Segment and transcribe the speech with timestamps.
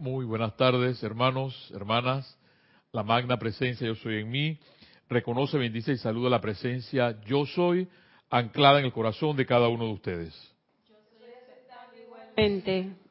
[0.00, 2.38] Muy buenas tardes, hermanos, hermanas.
[2.92, 4.56] La magna presencia yo soy en mí.
[5.08, 7.88] Reconoce, bendice y saluda la presencia yo soy
[8.30, 10.54] anclada en el corazón de cada uno de ustedes.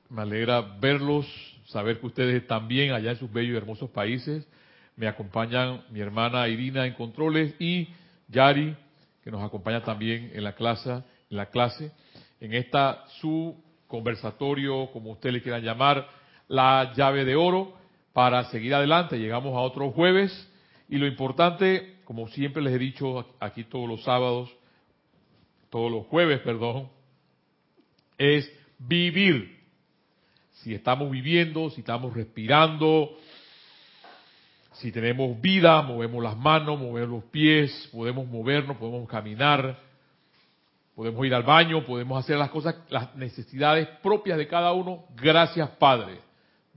[0.10, 1.28] Me alegra verlos,
[1.66, 4.48] saber que ustedes bien allá en sus bellos y hermosos países.
[4.96, 7.90] Me acompañan mi hermana Irina en controles y
[8.30, 8.78] Yari,
[9.26, 11.04] que nos acompaña también en la clase, en
[11.36, 11.92] la clase,
[12.40, 16.08] en esta su conversatorio, como usted le quiera llamar,
[16.48, 17.78] la llave de oro
[18.14, 19.20] para seguir adelante.
[19.20, 20.32] Llegamos a otro jueves
[20.90, 24.50] y lo importante, como siempre les he dicho aquí todos los sábados,
[25.70, 26.90] todos los jueves, perdón,
[28.18, 29.58] es vivir.
[30.54, 33.16] Si estamos viviendo, si estamos respirando,
[34.74, 39.78] si tenemos vida, movemos las manos, movemos los pies, podemos movernos, podemos caminar,
[40.96, 45.06] podemos ir al baño, podemos hacer las cosas, las necesidades propias de cada uno.
[45.16, 46.27] Gracias, Padre.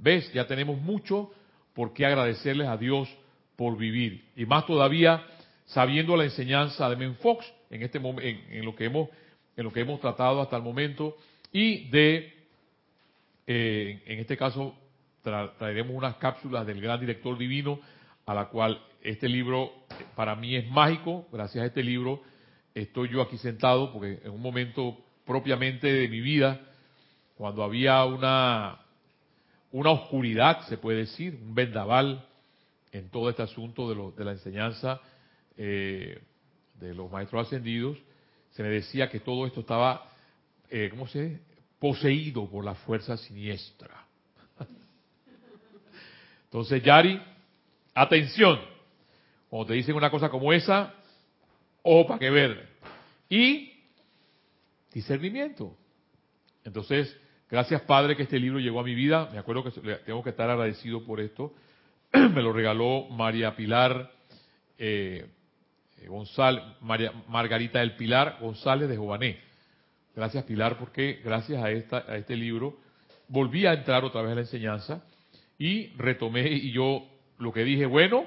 [0.01, 0.33] ¿Ves?
[0.33, 1.31] Ya tenemos mucho
[1.75, 3.09] por qué agradecerles a Dios
[3.57, 4.25] por vivir.
[4.35, 5.23] Y más todavía
[5.67, 9.09] sabiendo la enseñanza de Menfox en este en, en lo que hemos
[9.57, 11.17] en lo que hemos tratado hasta el momento
[11.53, 12.33] y de
[13.47, 14.75] eh, en este caso
[15.23, 17.79] traeremos unas cápsulas del gran director divino
[18.27, 19.73] a la cual este libro
[20.17, 22.23] para mí es mágico gracias a este libro
[22.75, 26.61] estoy yo aquí sentado porque en un momento propiamente de mi vida
[27.37, 28.80] cuando había una
[29.73, 32.27] una oscuridad, se puede decir, un vendaval
[32.93, 35.01] en todo este asunto de, de la enseñanza
[35.57, 36.21] eh,
[36.75, 37.99] de los maestros ascendidos,
[38.53, 40.11] se me decía que todo esto estaba,
[40.71, 41.43] eh, ¿cómo se dice?
[41.79, 44.07] Poseído por la fuerza siniestra.
[46.45, 47.21] Entonces, Yari,
[47.95, 48.59] atención,
[49.49, 50.95] cuando te dicen una cosa como esa,
[51.83, 52.69] ojo para que ver.
[53.29, 53.73] Y
[54.93, 55.77] discernimiento.
[56.65, 57.17] Entonces,
[57.51, 59.29] Gracias, Padre, que este libro llegó a mi vida.
[59.33, 59.73] Me acuerdo que
[60.07, 61.53] tengo que estar agradecido por esto.
[62.13, 64.13] Me lo regaló María Pilar
[64.79, 65.27] eh,
[66.07, 69.41] González, María, Margarita del Pilar González de Jované.
[70.15, 72.79] Gracias, Pilar, porque gracias a, esta, a este libro
[73.27, 75.05] volví a entrar otra vez a la enseñanza
[75.59, 77.05] y retomé y yo
[77.39, 78.27] lo que dije, bueno,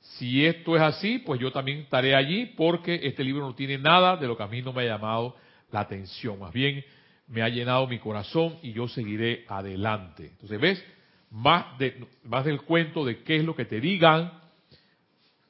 [0.00, 4.16] si esto es así, pues yo también estaré allí porque este libro no tiene nada
[4.16, 5.36] de lo que a mí no me ha llamado
[5.70, 6.38] la atención.
[6.40, 6.84] Más bien,
[7.28, 10.28] me ha llenado mi corazón y yo seguiré adelante.
[10.32, 10.84] Entonces, ¿ves?
[11.30, 14.32] Más, de, más del cuento de qué es lo que te digan,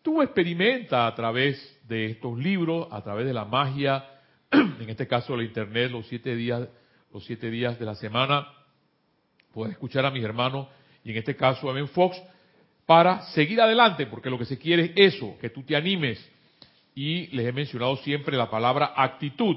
[0.02, 4.04] tú experimenta a través de estos libros, a través de la magia,
[4.50, 6.68] en este caso la internet, los siete días,
[7.12, 8.48] los siete días de la semana,
[9.52, 10.68] puedes escuchar a mis hermanos
[11.04, 12.20] y en este caso a Ben Fox
[12.86, 16.24] para seguir adelante, porque lo que se quiere es eso, que tú te animes.
[16.94, 19.56] Y les he mencionado siempre la palabra actitud,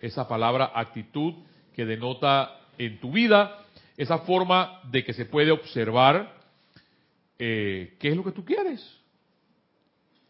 [0.00, 1.34] esa palabra actitud
[1.74, 3.64] que denota en tu vida
[3.96, 6.32] esa forma de que se puede observar
[7.38, 8.80] eh, qué es lo que tú quieres.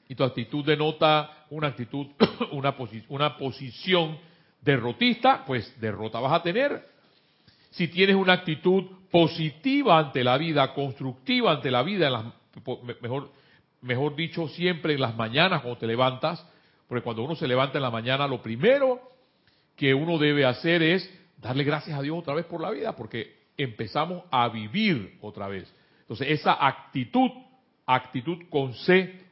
[0.08, 2.06] Y tu actitud denota una actitud,
[2.52, 2.74] una,
[3.08, 4.18] una posición
[4.62, 6.82] derrotista, pues derrota vas a tener.
[7.70, 12.24] Si tienes una actitud positiva ante la vida, constructiva ante la vida, en las,
[13.02, 13.30] mejor,
[13.82, 16.44] mejor dicho, siempre en las mañanas cuando te levantas,
[16.88, 19.17] porque cuando uno se levanta en la mañana, lo primero
[19.78, 21.08] que uno debe hacer es
[21.38, 25.72] darle gracias a Dios otra vez por la vida, porque empezamos a vivir otra vez.
[26.00, 27.30] Entonces, esa actitud,
[27.86, 29.22] actitud con C,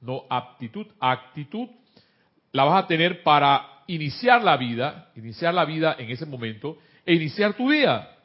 [0.00, 1.68] no aptitud, actitud,
[2.52, 7.14] la vas a tener para iniciar la vida, iniciar la vida en ese momento e
[7.14, 8.16] iniciar tu día.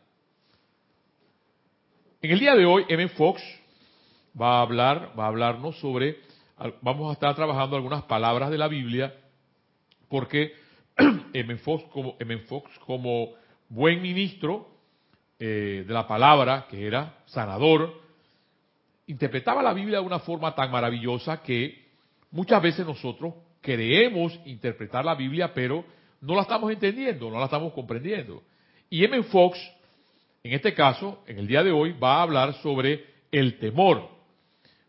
[2.21, 3.07] En el día de hoy, M.
[3.09, 3.41] Fox
[4.39, 6.19] va a hablar, va a hablarnos sobre,
[6.81, 9.15] vamos a estar trabajando algunas palabras de la Biblia,
[10.09, 10.64] porque
[11.33, 11.57] M.
[11.57, 12.15] Fox como,
[12.47, 13.33] Fox como
[13.69, 14.67] buen ministro
[15.39, 18.01] eh, de la palabra, que era sanador,
[19.07, 21.83] interpretaba la Biblia de una forma tan maravillosa que
[22.31, 25.83] muchas veces nosotros queremos interpretar la Biblia, pero
[26.21, 28.43] no la estamos entendiendo, no la estamos comprendiendo.
[28.89, 29.23] Y M.
[29.23, 29.59] Fox,
[30.43, 34.09] en este caso, en el día de hoy, va a hablar sobre el temor.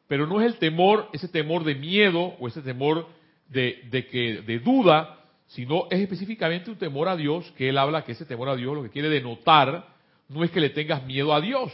[0.06, 3.08] Pero no es el temor, ese temor de miedo o ese temor
[3.48, 8.12] de que, de duda, sino es específicamente un temor a Dios, que él habla que
[8.12, 9.86] ese temor a Dios lo que quiere denotar
[10.28, 11.72] no es que le tengas miedo a Dios,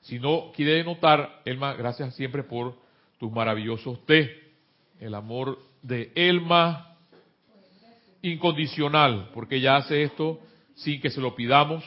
[0.00, 2.76] sino quiere denotar, Elma, gracias siempre por
[3.18, 4.52] tus maravillosos té,
[4.98, 6.96] el amor de Elma
[8.22, 10.40] incondicional, porque ella hace esto
[10.74, 11.84] sin que se lo pidamos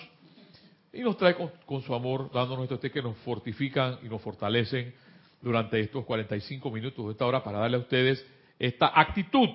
[0.94, 4.94] y nos trae con, su amor, dándonos estos té que nos fortifican y nos fortalecen
[5.42, 8.26] durante estos 45 minutos de esta hora para darle a ustedes
[8.58, 9.50] esta actitud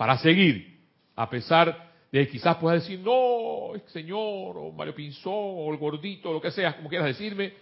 [0.00, 0.78] para seguir,
[1.14, 6.40] a pesar de quizás puedas decir, no, señor, o Mario Pinzón, o el gordito, lo
[6.40, 7.52] que sea, como quieras decirme,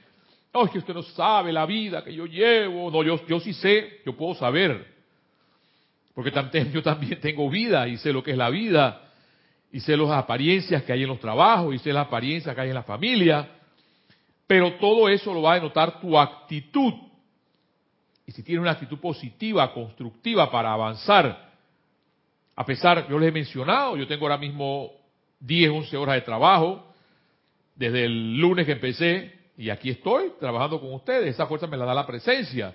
[0.55, 2.93] no, es que usted no sabe la vida que yo llevo.
[2.93, 4.87] No, yo, yo sí sé, yo puedo saber.
[6.14, 9.02] Porque también, yo también tengo vida y sé lo que es la vida.
[9.73, 12.69] Y sé las apariencias que hay en los trabajos y sé las apariencias que hay
[12.69, 13.49] en la familia.
[14.46, 16.94] Pero todo eso lo va a denotar tu actitud.
[18.26, 21.47] Y si tienes una actitud positiva, constructiva para avanzar,
[22.58, 24.90] a pesar, yo les he mencionado, yo tengo ahora mismo
[25.38, 26.93] 10, 11 horas de trabajo,
[27.76, 31.37] desde el lunes que empecé, y aquí estoy trabajando con ustedes.
[31.37, 32.75] Esa fuerza me la da la presencia.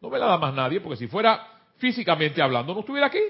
[0.00, 1.46] No me la da más nadie, porque si fuera
[1.76, 3.22] físicamente hablando, no estuviera aquí.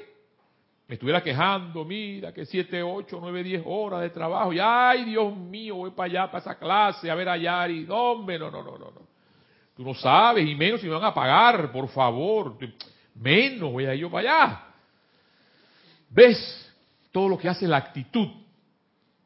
[0.88, 4.54] Me estuviera quejando, mira, que 7, 8, 9, 10 horas de trabajo.
[4.54, 7.68] Y ay, Dios mío, voy para allá, para esa clase, a ver allá.
[7.68, 8.90] Y no, hombre, no, no, no, no.
[9.76, 12.56] Tú no sabes, y menos si me van a pagar, por favor.
[13.14, 14.69] Menos voy a ir yo para allá.
[16.10, 16.38] ¿Ves?
[17.12, 18.28] Todo lo que hace la actitud.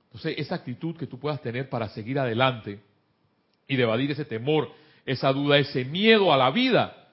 [0.06, 2.78] Entonces, esa actitud que tú puedas tener para seguir adelante
[3.66, 4.70] y de evadir ese temor,
[5.04, 7.08] esa duda, ese miedo a la vida.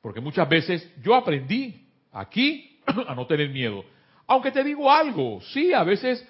[0.00, 3.84] Porque muchas veces yo aprendí aquí a no tener miedo.
[4.26, 6.26] Aunque te digo algo, sí, a veces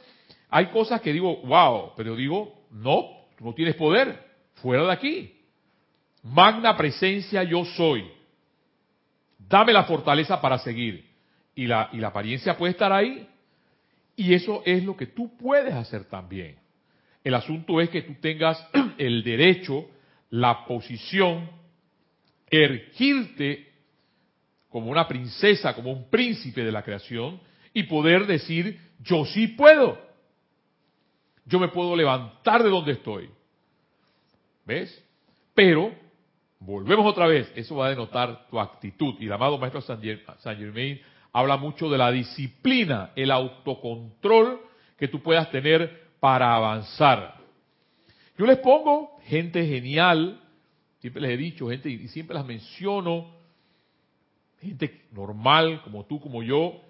[0.50, 4.20] hay cosas que digo, wow, pero digo, no, tú no tienes poder,
[4.56, 5.40] fuera de aquí.
[6.22, 8.10] Magna presencia yo soy.
[9.38, 11.13] Dame la fortaleza para seguir.
[11.54, 13.28] Y la, y la apariencia puede estar ahí.
[14.16, 16.56] Y eso es lo que tú puedes hacer también.
[17.22, 18.64] El asunto es que tú tengas
[18.98, 19.86] el derecho,
[20.30, 21.50] la posición,
[22.50, 23.72] ergirte
[24.68, 27.40] como una princesa, como un príncipe de la creación
[27.72, 29.98] y poder decir, yo sí puedo.
[31.46, 33.30] Yo me puedo levantar de donde estoy.
[34.64, 35.02] ¿Ves?
[35.54, 35.94] Pero,
[36.58, 39.14] volvemos otra vez, eso va a denotar tu actitud.
[39.20, 41.00] Y el amado maestro San Germain
[41.34, 44.60] habla mucho de la disciplina, el autocontrol
[44.96, 47.34] que tú puedas tener para avanzar.
[48.38, 50.40] Yo les pongo gente genial,
[51.00, 53.34] siempre les he dicho, gente, y siempre las menciono,
[54.60, 56.80] gente normal, como tú, como yo,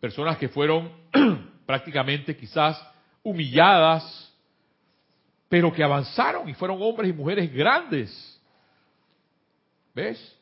[0.00, 0.90] personas que fueron
[1.66, 2.82] prácticamente quizás
[3.22, 4.34] humilladas,
[5.50, 8.40] pero que avanzaron y fueron hombres y mujeres grandes.
[9.94, 10.39] ¿Ves?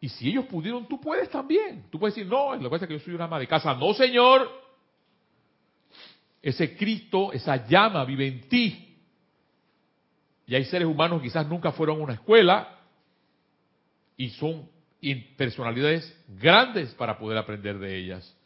[0.00, 1.84] Y si ellos pudieron, tú puedes también.
[1.90, 3.74] Tú puedes decir, no, lo que pasa es que yo soy una ama de casa.
[3.74, 4.50] No, Señor,
[6.40, 8.96] ese Cristo, esa llama vive en ti.
[10.46, 12.78] Y hay seres humanos que quizás nunca fueron a una escuela
[14.16, 14.68] y son
[15.36, 18.36] personalidades grandes para poder aprender de ellas.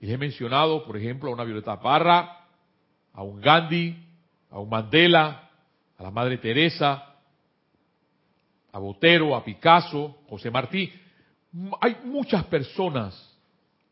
[0.00, 2.46] Y les he mencionado, por ejemplo, a una Violeta Parra,
[3.12, 3.96] a un Gandhi,
[4.50, 5.50] a un Mandela,
[5.96, 7.09] a la Madre Teresa,
[8.72, 10.92] a Botero, a Picasso, José Martí.
[11.80, 13.36] Hay muchas personas,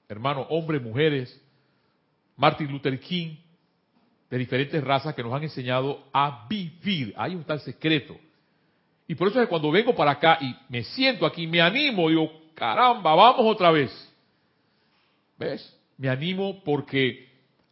[0.09, 1.41] hermanos, hombres, mujeres,
[2.37, 3.37] Martin Luther King,
[4.31, 7.15] de diferentes razas que nos han enseñado a vivir.
[7.17, 8.17] Hay un tal secreto.
[9.07, 12.09] Y por eso es que cuando vengo para acá y me siento aquí, me animo,
[12.09, 13.91] digo, caramba, vamos otra vez.
[15.39, 15.75] ¿Ves?
[15.97, 17.29] Me animo porque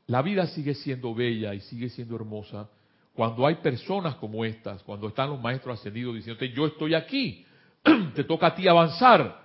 [0.06, 2.68] la vida sigue siendo bella y sigue siendo hermosa
[3.16, 7.46] cuando hay personas como estas, cuando están los maestros ascendidos diciéndote, yo estoy aquí,
[8.14, 9.40] te toca a ti avanzar.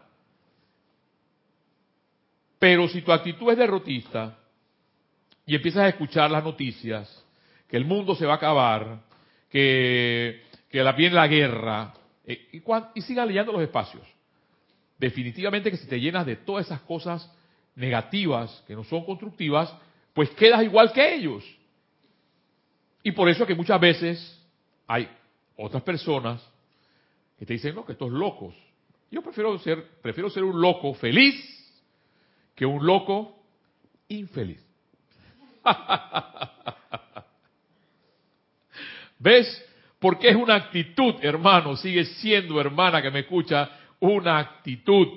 [2.59, 4.37] Pero si tu actitud es derrotista,
[5.45, 7.25] y empiezas a escuchar las noticias,
[7.69, 9.03] que el mundo se va a acabar,
[9.49, 11.93] que, que la, viene la guerra,
[12.25, 12.61] eh,
[12.93, 14.03] y, sigan leyendo los espacios.
[14.99, 17.33] Definitivamente que si te llenas de todas esas cosas
[17.75, 19.73] negativas, que no son constructivas,
[20.13, 21.43] pues quedas igual que ellos.
[23.03, 24.41] Y por eso que muchas veces
[24.87, 25.09] hay
[25.57, 26.41] otras personas
[27.37, 28.53] que te dicen, no, que estos locos.
[29.09, 31.35] Yo prefiero ser, prefiero ser un loco feliz
[32.55, 33.43] que un loco
[34.07, 34.63] infeliz.
[39.19, 39.65] ¿Ves?
[39.99, 45.07] Porque es una actitud, hermano, sigue siendo, hermana que me escucha, una actitud.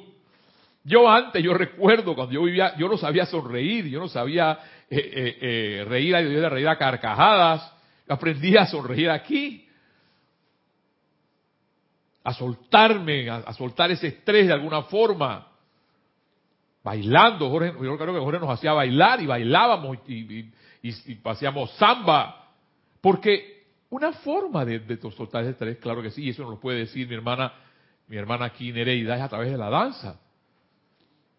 [0.85, 4.59] Yo antes, yo recuerdo cuando yo vivía, yo no sabía sonreír, yo no sabía
[4.91, 7.74] eh, eh, eh, reír, de reír a carcajadas,
[8.08, 9.66] aprendí a sonreír aquí,
[12.23, 15.46] a soltarme, a, soltar ese estrés de alguna forma
[16.82, 17.50] bailando.
[17.50, 20.50] Jorge, yo creo que Jorge nos hacía bailar y bailábamos y,
[20.82, 22.49] y, paseamos samba.
[23.00, 26.61] Porque una forma de, de, soltar ese estrés, claro que sí, y eso nos lo
[26.61, 27.52] puede decir mi hermana,
[28.08, 30.18] mi hermana aquí Nereida, es a través de la danza.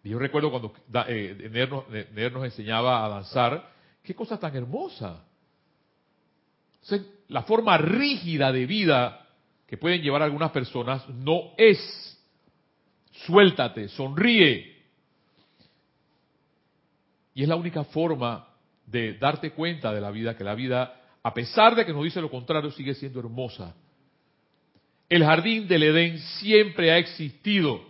[0.03, 0.71] Y yo recuerdo cuando
[1.07, 3.71] eh, nos enseñaba a danzar,
[4.03, 5.25] qué cosa tan hermosa.
[7.27, 9.27] La forma rígida de vida
[9.67, 11.79] que pueden llevar algunas personas no es
[13.25, 14.73] suéltate, sonríe,
[17.33, 18.47] Y es la única forma
[18.85, 22.21] de darte cuenta de la vida, que la vida, a pesar de que nos dice
[22.21, 23.75] lo contrario, sigue siendo hermosa.
[25.09, 27.81] El jardín del Edén siempre ha existido.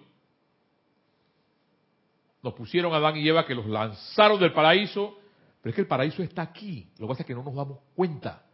[2.42, 5.16] Nos pusieron a Adán y Eva que los lanzaron del paraíso,
[5.62, 6.90] pero es que el paraíso está aquí.
[6.98, 8.45] Lo que pasa es que no nos damos cuenta.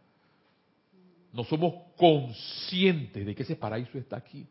[1.32, 4.46] No somos conscientes de que ese paraíso está aquí.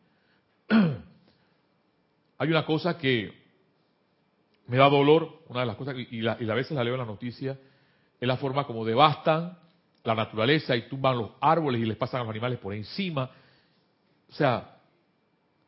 [2.38, 3.42] Hay una cosa que
[4.68, 7.60] me da dolor, una de las cosas, y, a veces la leo en la noticia,
[8.20, 9.58] es la forma como devastan
[10.04, 13.30] la naturaleza y tumban los árboles y les pasan a los animales por encima.
[14.30, 14.78] O sea,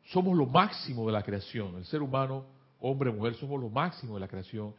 [0.06, 1.76] somos lo máximo de la creación.
[1.76, 2.44] El ser humano,
[2.80, 4.74] hombre, mujer, somos lo máximo de la creación.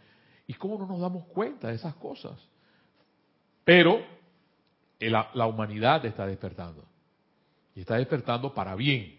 [0.48, 2.38] ¿Y cómo no nos damos cuenta de esas cosas?
[3.64, 4.04] Pero
[5.00, 6.86] la, la humanidad está despertando.
[7.76, 9.18] Y está despertando para bien.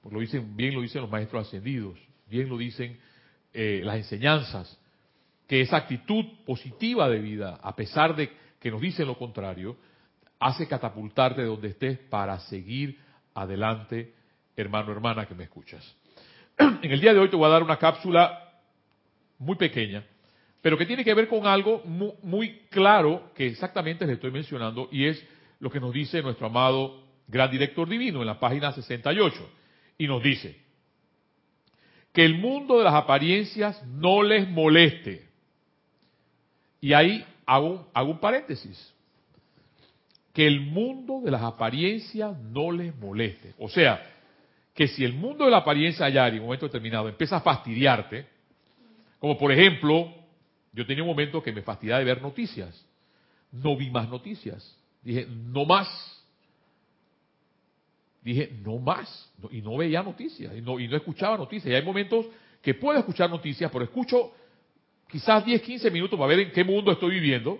[0.00, 2.98] Porque lo dicen, bien lo dicen los maestros ascendidos, bien lo dicen
[3.52, 4.78] eh, las enseñanzas,
[5.46, 8.30] que esa actitud positiva de vida, a pesar de
[8.60, 9.76] que nos dicen lo contrario,
[10.38, 12.98] hace catapultarte de donde estés para seguir
[13.34, 14.14] adelante,
[14.56, 15.96] hermano, hermana, que me escuchas.
[16.58, 18.52] En el día de hoy te voy a dar una cápsula
[19.38, 20.04] muy pequeña,
[20.60, 25.06] pero que tiene que ver con algo muy, claro que exactamente le estoy mencionando y
[25.06, 25.24] es
[25.60, 29.50] lo que nos dice nuestro amado gran director divino en la página 68.
[29.98, 30.56] Y nos dice,
[32.12, 35.28] que el mundo de las apariencias no les moleste.
[36.80, 38.94] Y ahí hago, hago un paréntesis.
[40.32, 43.54] Que el mundo de las apariencias no les moleste.
[43.58, 44.04] O sea,
[44.74, 48.26] que si el mundo de la apariencia allá en un momento determinado empieza a fastidiarte,
[49.18, 50.12] como por ejemplo,
[50.78, 52.84] yo tenía un momento que me fastidiaba de ver noticias.
[53.52, 54.76] No vi más noticias.
[55.02, 56.18] Dije, no más
[58.22, 59.32] dije, no más.
[59.50, 61.72] y no veía noticias, y no, y no escuchaba noticias.
[61.72, 62.26] Y hay momentos
[62.62, 64.32] que puedo escuchar noticias, pero escucho
[65.08, 67.58] quizás 10, 15 minutos para ver en qué mundo estoy viviendo,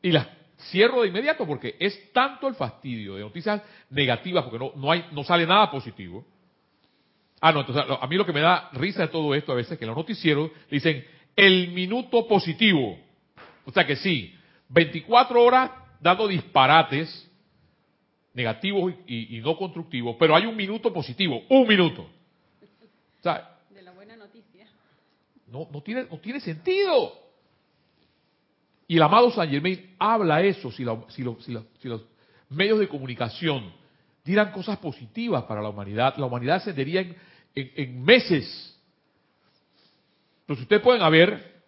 [0.00, 0.26] y las
[0.70, 5.06] cierro de inmediato porque es tanto el fastidio de noticias negativas, porque no, no, hay,
[5.12, 6.24] no sale nada positivo.
[7.40, 9.72] Ah, no, entonces a mí lo que me da risa de todo esto a veces
[9.72, 11.04] es que los noticieros dicen
[11.36, 12.98] el minuto positivo.
[13.64, 14.34] O sea que sí,
[14.68, 15.70] 24 horas
[16.00, 17.30] dando disparates,
[18.34, 22.08] negativos y, no constructivos, pero hay un minuto positivo, un minuto.
[23.70, 24.66] de la buena noticia.
[25.46, 27.12] No, no, tiene, no tiene sentido.
[28.88, 31.24] Y el amado San Germain habla eso, si, si,
[31.80, 32.02] si, los
[32.48, 33.72] medios de comunicación
[34.24, 37.16] dieran cosas positivas para la humanidad, la humanidad ascendería en,
[37.54, 38.80] en, meses.
[40.52, 41.62] Entonces ustedes pueden ver,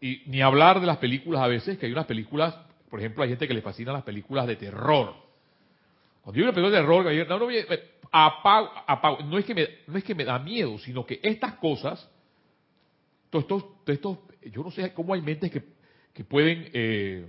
[0.00, 2.54] y ni hablar de las películas a veces, que hay unas películas,
[2.88, 5.30] por ejemplo, hay gente que le fascina las películas de terror
[6.22, 7.04] cuando yo le pego de error,
[9.24, 12.08] no, es que me, no es que me da miedo, sino que estas cosas,
[13.30, 14.18] todos estos,
[14.52, 15.62] yo no sé cómo hay mentes que,
[16.12, 17.26] que pueden eh,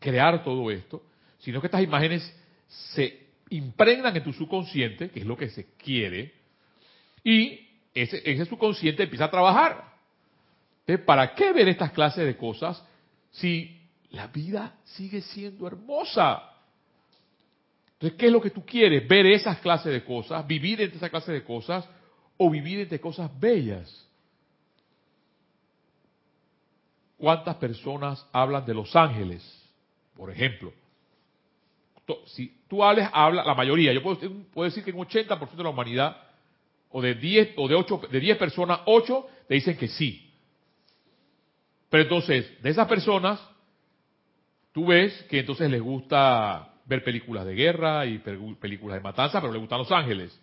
[0.00, 1.02] crear todo esto,
[1.38, 6.34] sino que estas imágenes se impregnan en tu subconsciente, que es lo que se quiere,
[7.22, 9.91] y ese, ese subconsciente empieza a trabajar.
[10.98, 12.82] ¿Para qué ver estas clases de cosas
[13.30, 13.80] si
[14.10, 16.42] la vida sigue siendo hermosa?
[17.94, 19.06] Entonces, ¿qué es lo que tú quieres?
[19.06, 20.44] ¿Ver esas clases de cosas?
[20.46, 21.88] ¿Vivir entre esas clases de cosas?
[22.36, 24.08] ¿O vivir entre cosas bellas?
[27.16, 29.42] ¿Cuántas personas hablan de los ángeles?
[30.16, 30.72] Por ejemplo.
[32.26, 33.92] Si tú hables, habla la mayoría.
[33.92, 36.16] Yo puedo, decir que un 80% de la humanidad,
[36.90, 40.31] o de 10, o de 8, de 10 personas, 8 te dicen que sí.
[41.92, 43.38] Pero entonces, de esas personas,
[44.72, 49.52] tú ves que entonces les gusta ver películas de guerra y películas de matanza, pero
[49.52, 50.40] le gustan los ángeles.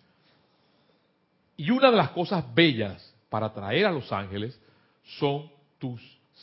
[1.56, 4.60] Y una de las cosas bellas para atraer a los ángeles
[5.02, 6.00] son tus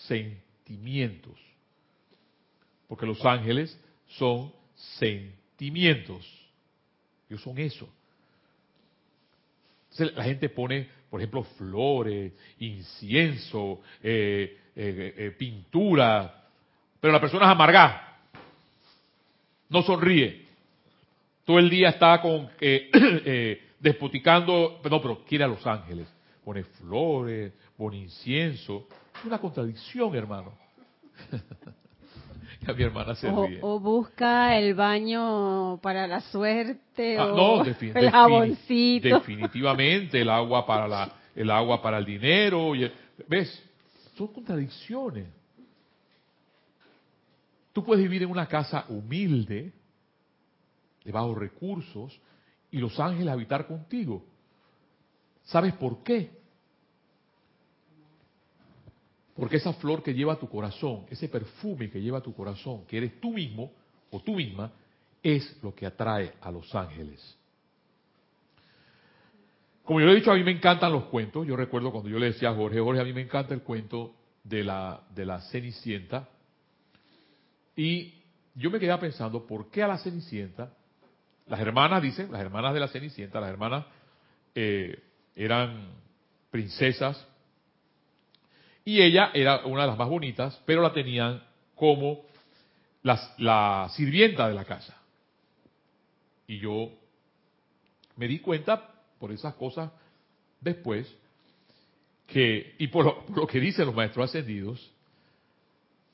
[0.07, 1.39] sentimientos.
[2.89, 6.27] Porque los ángeles son sentimientos.
[7.29, 7.87] Ellos son eso.
[9.97, 16.45] la gente pone, por ejemplo, flores, incienso, eh, eh, eh, pintura,
[17.01, 18.07] pero la persona es amargada
[19.69, 20.45] no sonríe.
[21.45, 26.07] Todo el día está con eh, eh, despoticando, no, pero quiere a los ángeles.
[26.43, 28.87] Pone flores, pone incienso.
[29.19, 30.53] Es una contradicción, hermano.
[32.67, 33.59] ya mi hermana se ríe.
[33.61, 39.07] O, busca el baño para la suerte ah, o el jaboncito.
[39.07, 42.73] Definitivamente el agua para la, el agua para el dinero.
[43.27, 43.63] ¿Ves?
[44.17, 45.27] Son contradicciones.
[47.71, 49.71] Tú puedes vivir en una casa humilde,
[51.03, 52.19] de bajos recursos,
[52.71, 54.25] y los ángeles habitar contigo.
[55.43, 56.31] ¿Sabes por qué?
[59.35, 63.21] Porque esa flor que lleva tu corazón, ese perfume que lleva tu corazón, que eres
[63.21, 63.71] tú mismo
[64.09, 64.71] o tú misma,
[65.21, 67.37] es lo que atrae a los ángeles.
[69.87, 71.47] Como yo le he dicho, a mí me encantan los cuentos.
[71.47, 74.15] Yo recuerdo cuando yo le decía a Jorge, Jorge, a mí me encanta el cuento
[74.43, 76.27] de la, de la Cenicienta.
[77.73, 78.15] Y
[78.53, 80.73] yo me quedaba pensando, ¿por qué a la Cenicienta?
[81.45, 83.85] Las hermanas, dicen, las hermanas de la Cenicienta, las hermanas
[84.55, 85.01] eh,
[85.37, 85.93] eran
[86.51, 87.25] princesas
[88.83, 91.41] y ella era una de las más bonitas, pero la tenían
[91.75, 92.25] como
[93.03, 95.01] la sirvienta de la casa.
[96.45, 96.91] Y yo
[98.17, 99.91] me di cuenta por esas cosas
[100.61, 101.07] después
[102.27, 104.91] que, y por lo, que dicen los maestros ascendidos,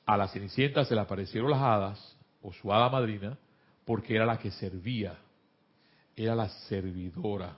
[0.06, 3.36] a la Cenicienta se le aparecieron las hadas, o su hada madrina,
[3.84, 5.18] porque era la que servía,
[6.14, 7.56] era la servidora.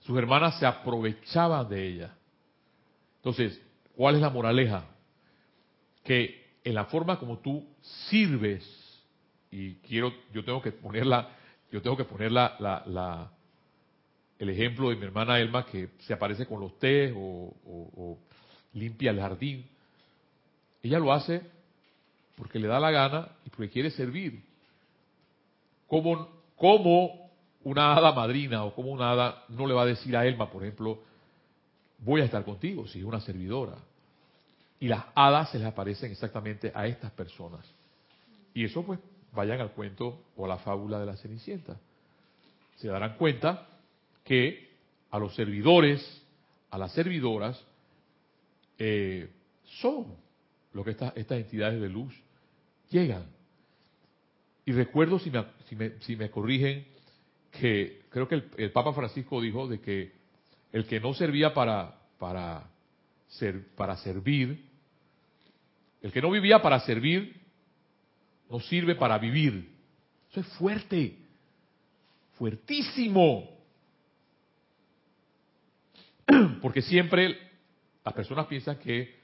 [0.00, 2.14] Sus hermanas se aprovechaban de ella.
[3.16, 3.60] Entonces,
[3.94, 4.84] ¿cuál es la moraleja?
[6.02, 7.66] Que en la forma como tú
[8.08, 8.64] sirves,
[9.50, 11.28] y quiero, yo tengo que ponerla,
[11.70, 13.30] yo tengo que poner la, la,
[14.38, 18.18] el ejemplo de mi hermana Elma que se aparece con los tés o,
[18.74, 19.66] limpia el jardín.
[20.82, 21.40] Ella lo hace
[22.36, 24.42] porque le da la gana y porque quiere servir.
[25.86, 27.30] Como, como
[27.64, 30.62] una hada madrina o como una hada no le va a decir a Elma, por
[30.62, 30.98] ejemplo,
[31.98, 33.76] voy a estar contigo si es una servidora.
[34.78, 37.64] Y las hadas se les aparecen exactamente a estas personas.
[38.52, 39.00] Y eso pues
[39.32, 41.76] vayan al cuento o a la fábula de la Cenicienta.
[42.76, 43.66] Se darán cuenta
[44.26, 44.68] que
[45.10, 46.22] a los servidores,
[46.70, 47.64] a las servidoras,
[48.76, 49.30] eh,
[49.80, 50.14] son
[50.74, 52.12] lo que estas entidades de luz
[52.90, 53.24] llegan.
[54.66, 56.84] Y recuerdo, si me, si me, si me corrigen,
[57.52, 60.12] que creo que el, Papa Francisco dijo de que
[60.72, 62.68] el que no servía para, para,
[63.28, 64.66] ser, para servir,
[66.02, 67.40] el que no vivía para servir,
[68.50, 69.70] no sirve para vivir.
[70.30, 71.16] Eso es fuerte,
[72.34, 73.55] fuertísimo.
[76.62, 77.38] Porque siempre
[78.04, 79.16] las personas piensan que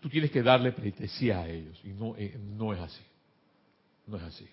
[0.00, 1.80] tú tienes que darle pleitesía a ellos.
[1.84, 3.02] Y no, eh, no es así.
[4.06, 4.48] No es así.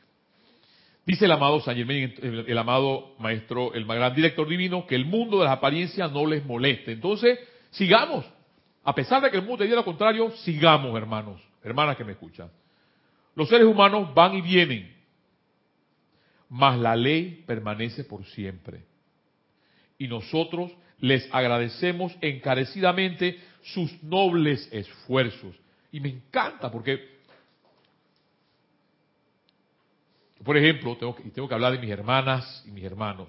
[1.06, 5.40] Dice el amado San Germain, el, amado maestro, el gran director divino, que el mundo
[5.40, 6.92] de las apariencias no les moleste.
[6.92, 7.40] Entonces,
[7.72, 8.26] sigamos.
[8.84, 12.12] A pesar de que el mundo te diga lo contrario, sigamos, hermanos, hermanas que me
[12.12, 12.52] escuchan.
[13.36, 14.94] Los seres humanos van y vienen,
[16.50, 18.84] mas la ley permanece por siempre.
[19.98, 25.56] Y nosotros les agradecemos encarecidamente sus nobles esfuerzos.
[25.92, 27.18] Y me encanta porque,
[30.44, 33.28] por ejemplo, tengo que, tengo que hablar de mis hermanas y mis hermanos.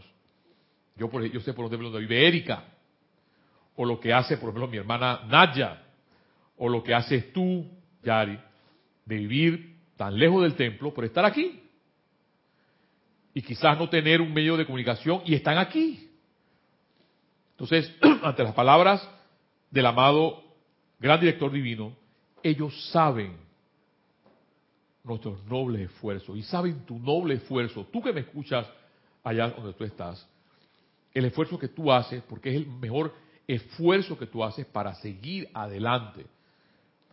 [0.96, 2.64] Yo, por, yo sé por dónde vive Erika,
[3.76, 5.82] o lo que hace, por ejemplo, mi hermana Naya,
[6.56, 7.64] o lo que haces tú,
[8.02, 8.38] Yari,
[9.04, 11.62] de vivir tan lejos del templo por estar aquí.
[13.34, 16.07] Y quizás no tener un medio de comunicación y están aquí.
[17.58, 17.92] Entonces,
[18.22, 19.06] ante las palabras
[19.68, 20.44] del amado
[21.00, 21.92] gran director divino,
[22.40, 23.36] ellos saben
[25.02, 27.84] nuestros nobles esfuerzos y saben tu noble esfuerzo.
[27.92, 28.64] Tú que me escuchas
[29.24, 30.24] allá donde tú estás,
[31.12, 33.12] el esfuerzo que tú haces, porque es el mejor
[33.48, 36.26] esfuerzo que tú haces para seguir adelante.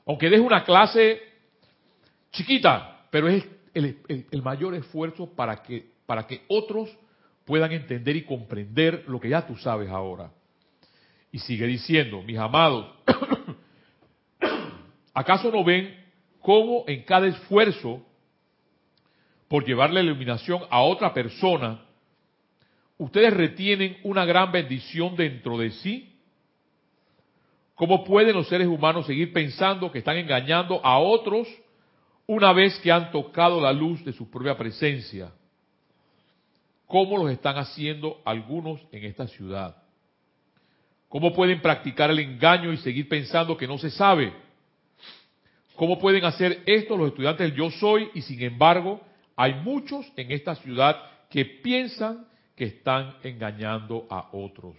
[0.05, 1.21] Aunque des una clase
[2.31, 3.97] chiquita, pero es el,
[4.29, 6.95] el mayor esfuerzo para que, para que otros
[7.45, 10.31] puedan entender y comprender lo que ya tú sabes ahora.
[11.31, 12.87] Y sigue diciendo, mis amados,
[15.13, 15.95] ¿acaso no ven
[16.41, 18.03] cómo en cada esfuerzo
[19.47, 21.85] por llevar la iluminación a otra persona,
[22.97, 26.13] ustedes retienen una gran bendición dentro de sí?
[27.75, 31.47] ¿Cómo pueden los seres humanos seguir pensando que están engañando a otros
[32.25, 35.31] una vez que han tocado la luz de su propia presencia?
[36.87, 39.75] ¿Cómo los están haciendo algunos en esta ciudad?
[41.09, 44.33] ¿Cómo pueden practicar el engaño y seguir pensando que no se sabe?
[45.75, 49.01] ¿Cómo pueden hacer esto los estudiantes del yo soy y sin embargo
[49.35, 50.97] hay muchos en esta ciudad
[51.29, 54.75] que piensan que están engañando a otros?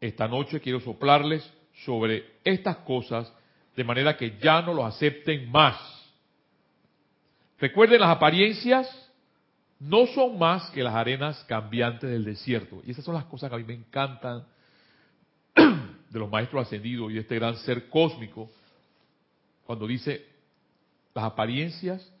[0.00, 1.50] Esta noche quiero soplarles
[1.84, 3.32] sobre estas cosas
[3.74, 5.76] de manera que ya no lo acepten más.
[7.58, 9.05] Recuerden las apariencias
[9.78, 12.82] no son más que las arenas cambiantes del desierto.
[12.84, 14.44] Y esas son las cosas que a mí me encantan
[15.54, 18.50] de los maestros ascendidos y de este gran ser cósmico,
[19.66, 20.24] cuando dice,
[21.14, 22.12] las apariencias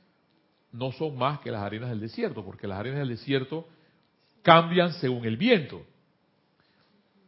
[0.72, 3.66] no son más que las arenas del desierto, porque las arenas del desierto
[4.42, 5.82] cambian según el viento.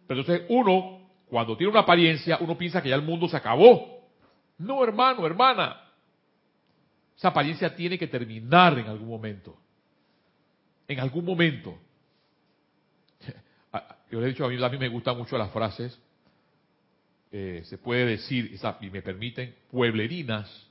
[0.06, 4.00] Pero entonces uno Cuando tiene una apariencia, uno piensa que ya el mundo se acabó.
[4.56, 5.76] No, hermano, hermana.
[7.16, 9.54] Esa apariencia tiene que terminar en algún momento.
[10.88, 11.78] En algún momento.
[14.10, 15.98] Yo le he dicho, a mí, a mí me gustan mucho las frases,
[17.30, 20.66] eh, se puede decir, y me permiten, pueblerinas,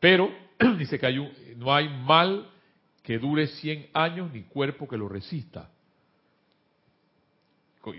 [0.00, 0.34] pero
[0.78, 2.50] dice que hay un, no hay mal
[3.02, 5.70] que dure 100 años ni cuerpo que lo resista.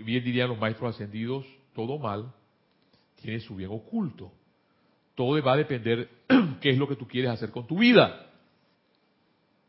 [0.04, 2.32] Bien dirían los maestros ascendidos, todo mal
[3.20, 4.32] tiene su bien oculto.
[5.14, 6.08] Todo va a depender
[6.60, 8.30] qué es lo que tú quieres hacer con tu vida.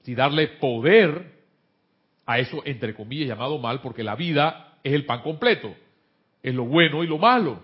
[0.03, 1.35] Si darle poder
[2.25, 5.75] a eso, entre comillas, llamado mal, porque la vida es el pan completo,
[6.41, 7.61] es lo bueno y lo malo.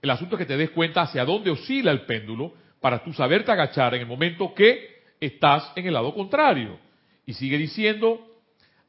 [0.00, 3.52] El asunto es que te des cuenta hacia dónde oscila el péndulo para tú saberte
[3.52, 6.78] agachar en el momento que estás en el lado contrario.
[7.24, 8.20] Y sigue diciendo,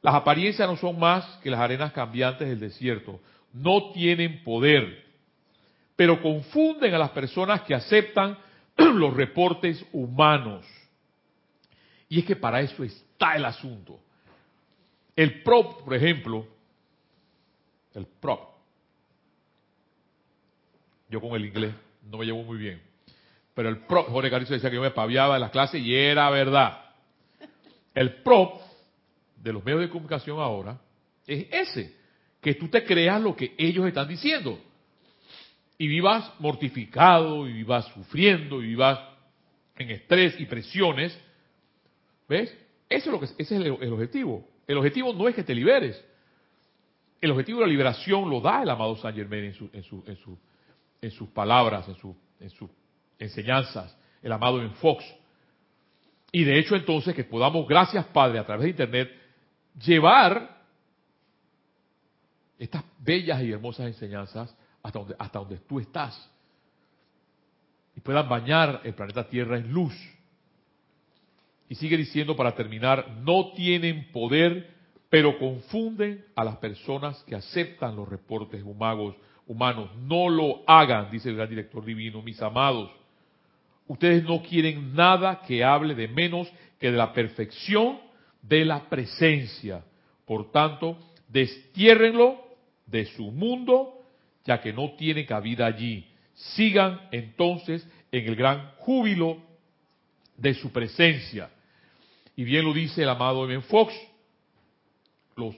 [0.02, 3.20] las apariencias no son más que las arenas cambiantes del desierto.
[3.52, 5.04] No tienen poder,
[5.94, 8.36] pero confunden a las personas que aceptan
[8.76, 10.66] los reportes humanos.
[12.08, 14.00] Y es que para eso está el asunto.
[15.16, 16.46] El prop, por ejemplo,
[17.94, 18.54] el prop.
[21.08, 21.74] Yo con el inglés
[22.10, 22.82] no me llevo muy bien.
[23.54, 26.28] Pero el prop, Jorge Carrizo decía que yo me paviaba en las clases y era
[26.30, 26.84] verdad.
[27.94, 28.60] El prop
[29.36, 30.80] de los medios de comunicación ahora
[31.26, 31.94] es ese,
[32.40, 34.58] que tú te creas lo que ellos están diciendo.
[35.78, 38.98] Y vivas mortificado, y vivas sufriendo, y vivas
[39.76, 41.18] en estrés y presiones.
[42.28, 42.56] ¿Ves?
[42.88, 44.48] Eso es lo que ese es el, objetivo.
[44.66, 46.02] El objetivo no es que te liberes.
[47.20, 50.04] El objetivo de la liberación lo da el amado Saint Germain en, su, en, su,
[50.06, 50.38] en, su,
[51.00, 51.96] en sus palabras, en,
[52.40, 52.70] en sus
[53.18, 55.04] enseñanzas, el amado en Fox.
[56.32, 59.12] Y de hecho entonces que podamos, gracias Padre, a través de Internet,
[59.78, 60.62] llevar
[62.58, 66.30] estas bellas y hermosas enseñanzas hasta donde, hasta donde tú estás.
[67.96, 69.94] Y puedan bañar el planeta Tierra en luz.
[71.68, 74.70] Y sigue diciendo para terminar, no tienen poder,
[75.08, 79.14] pero confunden a las personas que aceptan los reportes humanos.
[79.46, 79.90] humanos.
[79.98, 82.90] No lo hagan, dice el gran director divino, mis amados.
[83.86, 87.98] Ustedes no quieren nada que hable de menos que de la perfección
[88.42, 89.84] de la presencia.
[90.26, 90.98] Por tanto,
[91.28, 92.40] destiérrenlo
[92.86, 94.00] de su mundo,
[94.44, 96.06] ya que no tiene cabida allí.
[96.34, 99.38] Sigan entonces en el gran júbilo
[100.36, 101.50] de su presencia.
[102.36, 103.62] Y bien lo dice el amado M.
[103.62, 103.94] Fox,
[105.36, 105.54] los,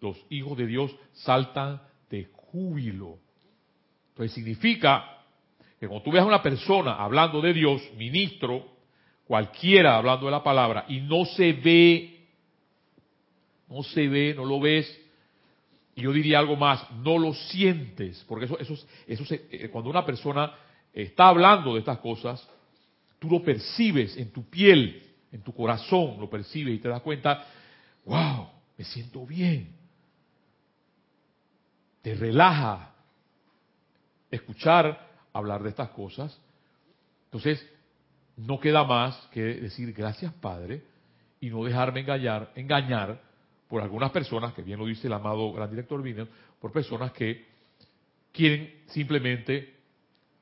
[0.00, 3.18] los hijos de Dios saltan de júbilo.
[4.10, 5.22] Entonces significa
[5.78, 8.66] que cuando tú veas a una persona hablando de Dios, ministro,
[9.26, 12.26] cualquiera hablando de la palabra, y no se ve,
[13.68, 15.02] no se ve, no lo ves,
[15.94, 18.74] y yo diría algo más, no lo sientes, porque eso, eso,
[19.06, 20.54] eso eh, cuando una persona
[20.92, 22.48] está hablando de estas cosas,
[23.18, 25.02] tú lo percibes en tu piel,
[25.32, 27.44] en tu corazón, lo percibes y te das cuenta,
[28.04, 29.74] wow, me siento bien.
[32.02, 32.94] Te relaja
[34.30, 36.38] escuchar hablar de estas cosas.
[37.24, 37.64] Entonces,
[38.36, 40.82] no queda más que decir gracias Padre
[41.40, 43.20] y no dejarme engañar, engañar
[43.68, 46.28] por algunas personas, que bien lo dice el amado gran director Viner,
[46.60, 47.46] por personas que
[48.32, 49.74] quieren simplemente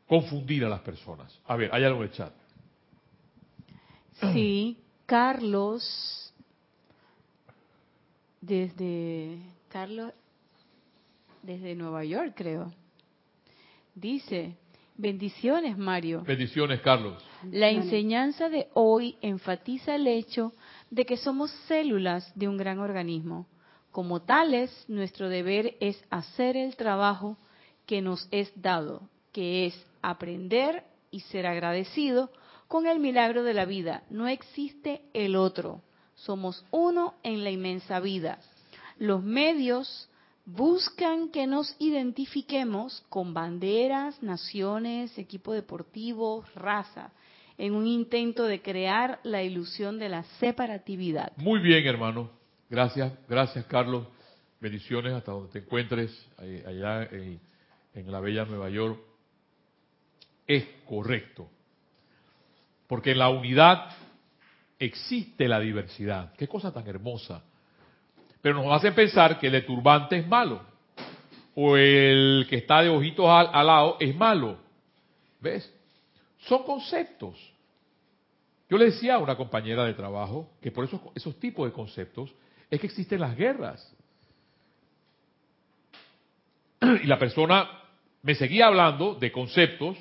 [0.07, 1.41] confundir a las personas.
[1.47, 2.33] A ver, hay algo en el chat.
[4.33, 6.33] Sí, Carlos,
[8.41, 10.13] desde Carlos,
[11.43, 12.73] desde Nueva York creo,
[13.95, 14.57] dice,
[14.97, 16.23] Bendiciones, Mario.
[16.23, 17.21] Bendiciones, Carlos.
[17.51, 20.53] La enseñanza de hoy enfatiza el hecho
[20.91, 23.49] de que somos células de un gran organismo.
[23.91, 27.37] Como tales, nuestro deber es hacer el trabajo
[27.87, 32.31] que nos es dado, que es aprender y ser agradecido
[32.69, 34.03] con el milagro de la vida.
[34.11, 35.83] No existe el otro.
[36.15, 38.39] Somos uno en la inmensa vida.
[38.99, 40.09] Los medios
[40.45, 47.13] buscan que nos identifiquemos con banderas, naciones, equipo deportivo, raza,
[47.57, 51.33] en un intento de crear la ilusión de la separatividad.
[51.37, 52.31] Muy bien, hermano.
[52.69, 54.07] Gracias, gracias, Carlos.
[54.61, 57.41] Bendiciones hasta donde te encuentres, allá en,
[57.95, 58.99] en la bella Nueva York.
[60.47, 61.49] Es correcto.
[62.87, 63.91] Porque en la unidad
[64.79, 66.33] existe la diversidad.
[66.37, 67.43] Qué cosa tan hermosa
[68.45, 70.61] pero nos hacen pensar que el de turbante es malo,
[71.55, 74.59] o el que está de ojitos al, lado es malo.
[75.41, 75.73] ¿Ves?
[76.41, 77.39] Son conceptos.
[78.69, 82.35] Yo le decía a una compañera de trabajo que por esos, esos tipos de conceptos
[82.69, 83.97] es que existen las guerras.
[87.03, 87.67] y la persona
[88.21, 89.97] me seguía hablando de conceptos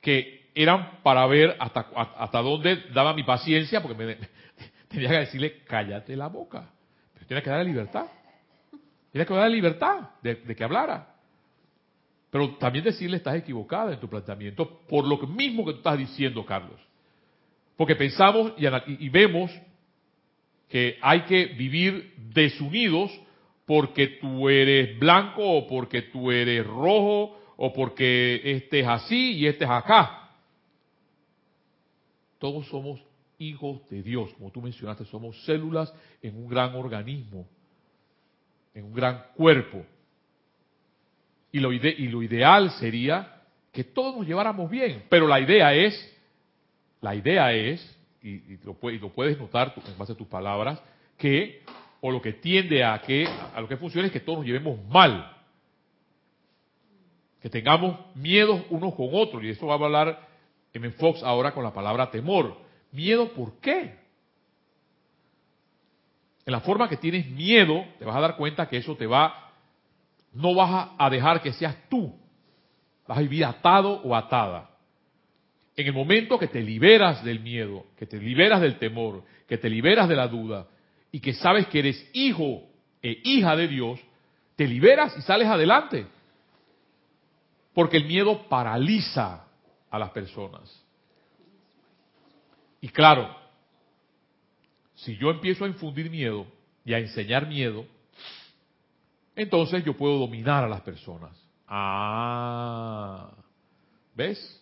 [0.00, 1.86] que eran para ver hasta,
[2.16, 4.16] hasta dónde daba mi paciencia, porque me,
[4.88, 6.70] tenía que decirle, cállate la boca.
[7.12, 8.06] Pero tenía que darle libertad.
[9.10, 11.14] Tenía que darle libertad de, que hablara.
[12.30, 16.44] Pero también decirle, estás equivocada en tu planteamiento por lo mismo que tú estás diciendo,
[16.44, 16.80] Carlos.
[17.76, 18.66] Porque pensamos y,
[19.06, 19.50] y vemos
[20.68, 23.10] que hay que vivir desunidos
[23.66, 29.46] porque tú eres blanco o porque tú eres rojo o porque este es así y
[29.46, 30.23] este es acá.
[32.44, 33.00] Todos somos
[33.38, 37.48] hijos de Dios, como tú mencionaste, somos células en un gran organismo,
[38.74, 39.82] en un gran cuerpo.
[41.50, 43.40] Y lo, ideal sería
[43.72, 45.94] que todos nos lleváramos bien, pero la idea es,
[47.00, 47.80] la idea es,
[48.22, 50.82] y, lo, y lo, puedes notar en base a tus palabras,
[51.16, 51.62] que,
[52.02, 54.78] o lo que tiende a que, a lo que funciona es que todos nos llevemos
[54.90, 55.34] mal.
[57.40, 60.33] Que tengamos miedos unos con otros, y eso va a hablar
[60.74, 60.90] M.
[60.90, 62.56] Fox ahora con la palabra temor.
[62.92, 63.94] ¿Miedo por qué?
[66.44, 69.52] En la forma que tienes miedo, te vas a dar cuenta que eso te va,
[70.32, 72.14] no vas a dejar que seas tú.
[73.06, 74.70] Vas a vivir atado o atada.
[75.76, 79.70] En el momento que te liberas del miedo, que te liberas del temor, que te
[79.70, 80.66] liberas de la duda
[81.10, 82.62] y que sabes que eres hijo
[83.02, 84.00] e hija de Dios,
[84.56, 86.06] te liberas y sales adelante.
[87.72, 89.43] Porque el miedo paraliza
[89.94, 90.84] a las personas.
[92.80, 93.32] Y claro,
[94.96, 96.46] si yo empiezo a infundir miedo
[96.84, 97.86] y a enseñar miedo,
[99.36, 101.30] entonces yo puedo dominar a las personas.
[101.68, 103.30] Ah,
[104.16, 104.60] ¿ves?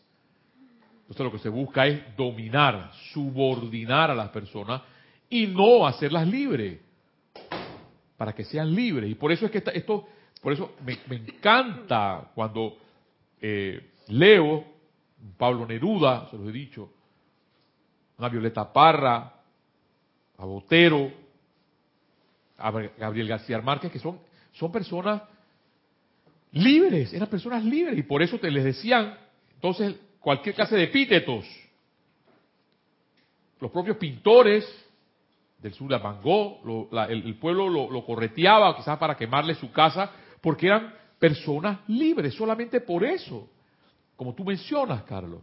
[1.01, 4.83] Entonces lo que se busca es dominar, subordinar a las personas
[5.31, 6.79] y no hacerlas libres,
[8.19, 9.11] para que sean libres.
[9.11, 10.07] Y por eso es que esto,
[10.43, 12.77] por eso me, encanta cuando
[13.41, 14.72] eh, leo
[15.37, 16.91] Pablo Neruda, se los he dicho,
[18.19, 19.33] una Violeta Parra,
[20.39, 21.11] a Botero,
[22.59, 24.19] a Gabriel García Márquez, que son,
[24.53, 25.23] son personas
[26.53, 29.17] libres, eran personas libres, y por eso te les decían,
[29.55, 31.45] entonces, cualquier clase de epítetos.
[33.61, 34.65] Los propios pintores
[35.59, 36.21] del sur de Van
[37.09, 43.05] el, pueblo lo, correteaba quizás para quemarle su casa, porque eran personas libres, solamente por
[43.05, 43.49] eso.
[44.17, 45.41] Como tú mencionas, Carlos.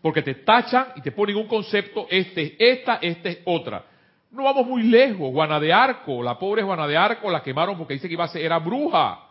[0.00, 3.84] Porque te tachan y te ponen un concepto, este es esta, este es otra.
[4.30, 5.32] No vamos muy lejos.
[5.32, 8.28] Juana de Arco, la pobre Juana de Arco la quemaron porque dice que iba a
[8.28, 9.26] ser, bruja.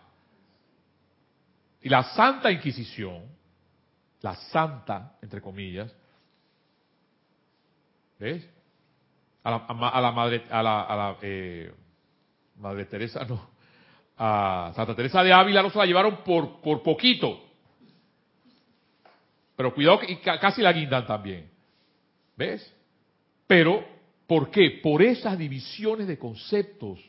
[1.82, 3.38] Y la Santa Inquisición
[4.22, 5.94] la santa, entre comillas,
[8.20, 8.48] ¿ves?
[9.44, 11.74] A la, madre, a la, a la eh,
[12.58, 13.50] madre Teresa, no,
[14.18, 17.47] a Santa Teresa de Ávila no se la llevaron por, por poquito.
[19.58, 21.50] Pero cuidado que casi la guindan también.
[22.38, 22.74] ¿Ves?
[23.46, 23.86] Pero,
[24.26, 24.80] ¿por qué?
[24.82, 27.00] Por esas divisiones de conceptos.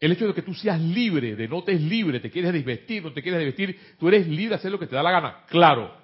[0.00, 3.02] El hecho de que tú seas libre, de no te es libre, te quieres desvestir,
[3.02, 5.44] no te quieres desvestir, tú eres libre de hacer lo que te da la gana.
[5.48, 6.02] Claro,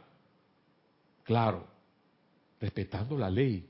[1.29, 1.69] Claro,
[2.59, 3.69] respetando la ley.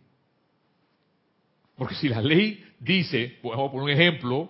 [1.74, 4.48] Porque si la ley dice, vamos a poner un ejemplo,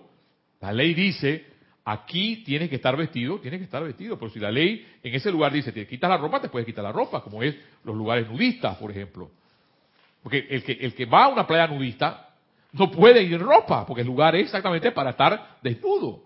[0.61, 1.43] la ley dice,
[1.91, 4.17] aquí tienes que estar vestido, tienes que estar vestido.
[4.19, 6.83] Pero si la ley en ese lugar dice, te quitas la ropa, te puedes quitar
[6.83, 9.31] la ropa, como es los lugares nudistas, por ejemplo.
[10.21, 12.29] Porque el que, el que va a una playa nudista
[12.73, 16.23] no puede ir en ropa, porque el lugar es exactamente para estar desnudo.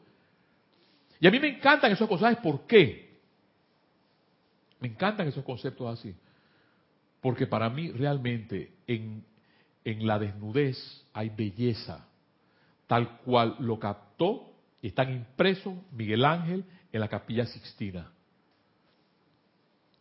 [1.20, 3.14] Y a mí me encantan esos ¿sabes por qué?
[4.82, 6.14] Me encantan esos conceptos así.
[7.22, 9.24] Porque para mí realmente en,
[9.86, 12.06] la desnudez hay belleza,
[12.86, 14.53] tal cual lo captó
[14.84, 18.12] y están impresos Miguel Ángel en la capilla Sixtina.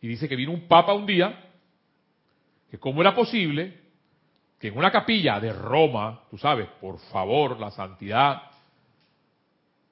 [0.01, 1.49] Y dice que vino un papa un día,
[2.69, 3.79] que cómo era posible
[4.59, 8.41] que en una capilla de Roma, tú sabes, por favor, la santidad,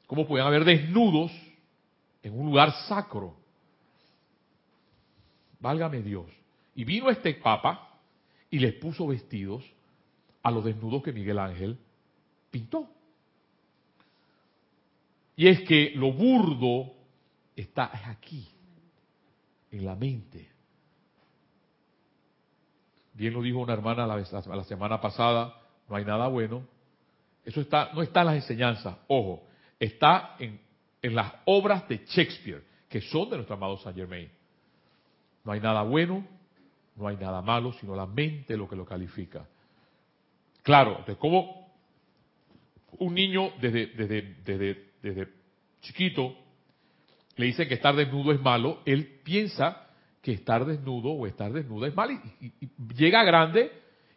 [0.07, 1.31] cómo podían haber desnudos
[2.21, 3.37] en un lugar sacro.
[5.61, 6.25] Válgame Dios.
[6.75, 7.97] Y vino este papa
[8.49, 9.63] y les puso vestidos
[10.43, 11.77] a los desnudos que Miguel Ángel
[12.49, 12.89] pintó.
[15.41, 16.93] Y es que lo burdo
[17.55, 18.47] está aquí,
[19.71, 20.47] en la mente.
[23.15, 26.61] Bien lo dijo una hermana la, semana pasada, no hay nada bueno.
[27.43, 29.47] Eso está, no está en las enseñanzas, ojo,
[29.79, 30.61] está en,
[31.01, 34.29] en las obras de Shakespeare, que son de nuestro amado Saint Germain.
[35.43, 36.23] No hay nada bueno,
[36.95, 39.43] no hay nada malo, sino la mente lo que lo califica.
[40.61, 41.73] Claro, entonces, ¿cómo
[42.99, 44.90] un niño desde, desde,
[45.81, 46.35] chiquito,
[47.35, 49.87] le dicen que estar desnudo es malo, él piensa
[50.21, 52.51] que estar desnudo o estar desnuda es malo y,
[52.93, 53.71] llega grande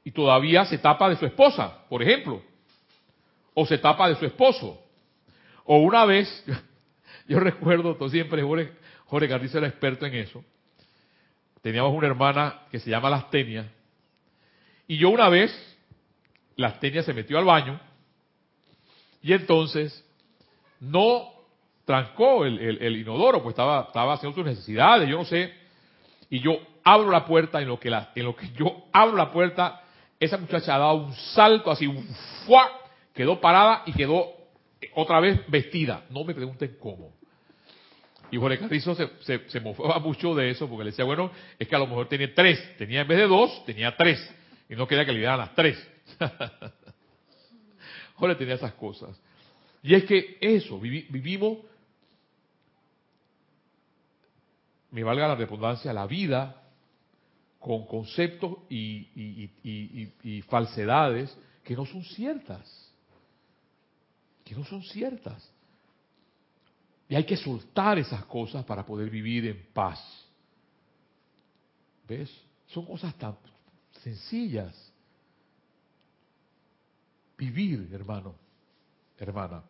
[0.05, 2.43] y todavía se tapa de su esposa, por ejemplo,
[3.55, 4.81] o se tapa de su esposo.
[5.65, 6.29] O una vez,
[7.29, 8.73] yo recuerdo, siempre Jorge,
[9.07, 10.45] Jorge Garrizo era experto en eso,
[11.63, 13.73] teníamos una hermana que se llama Lastenia,
[14.87, 15.51] y yo una vez,
[16.57, 17.81] Lastenia se metió al baño,
[19.23, 20.04] y entonces
[20.81, 21.33] no
[21.85, 25.53] trancó el, inodoro, pues estaba, estaba haciendo sus necesidades, yo no sé,
[26.31, 29.31] y yo abro la puerta, en lo que, la, en lo que yo abro la
[29.31, 29.83] puerta,
[30.19, 32.07] esa muchacha ha dado un salto así, un
[33.15, 34.33] quedó parada y quedó
[34.95, 36.05] otra vez vestida.
[36.11, 37.13] No me pregunten cómo.
[38.31, 41.69] Y Jorge Carrizo se, se, se mofaba mucho de eso porque le decía, bueno, es
[41.69, 42.77] que a lo mejor tenía tres.
[42.77, 44.19] Tenía en vez de dos, tenía tres.
[44.69, 45.79] Y no quería que le dieran las tres.
[48.15, 49.21] Jorge tenía esas cosas.
[49.85, 51.59] Y es que eso, vivimos,
[54.91, 56.63] me valga la redundancia, la vida
[57.59, 59.51] con conceptos y,
[60.23, 62.91] y, falsedades que no son ciertas.
[64.43, 65.53] Que no son ciertas.
[67.07, 70.01] Y hay que soltar esas cosas para poder vivir en paz.
[72.09, 72.35] ¿Ves?
[72.69, 73.37] Son cosas tan
[74.03, 74.93] sencillas.
[77.37, 78.35] Vivir, hermano,
[79.19, 79.63] hermana.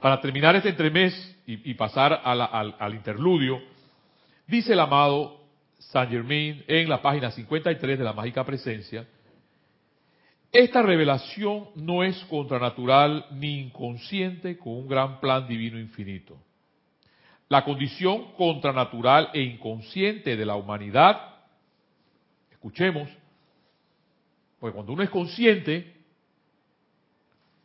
[0.00, 2.40] Para terminar este entremés y, pasar al,
[2.78, 3.60] al interludio,
[4.46, 5.40] dice el amado
[5.78, 9.06] Saint Germain en la página 53 de la Mágica Presencia,
[10.52, 16.36] esta revelación no es contranatural ni inconsciente con un gran plan divino infinito.
[17.48, 21.20] La condición contranatural e inconsciente de la humanidad,
[22.50, 23.08] escuchemos,
[24.58, 25.94] porque cuando uno es consciente,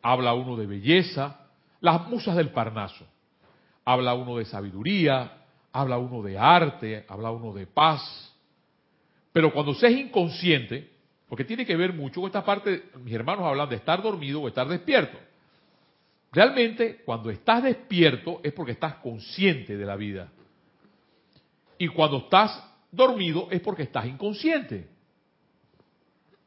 [0.02, 1.45] habla uno de belleza,
[1.86, 3.06] las musas del Parnaso,
[3.86, 8.34] habla uno de sabiduría, habla uno de arte, habla uno de paz,
[9.32, 10.90] pero cuando se es inconsciente,
[11.30, 14.48] porque tiene que ver mucho con esta parte, mis hermanos hablan de estar dormido o
[14.48, 15.16] estar despierto.
[16.32, 20.32] Realmente, cuando estás despierto es porque estás consciente de la vida.
[21.78, 24.90] Y cuando estás dormido es porque estás inconsciente.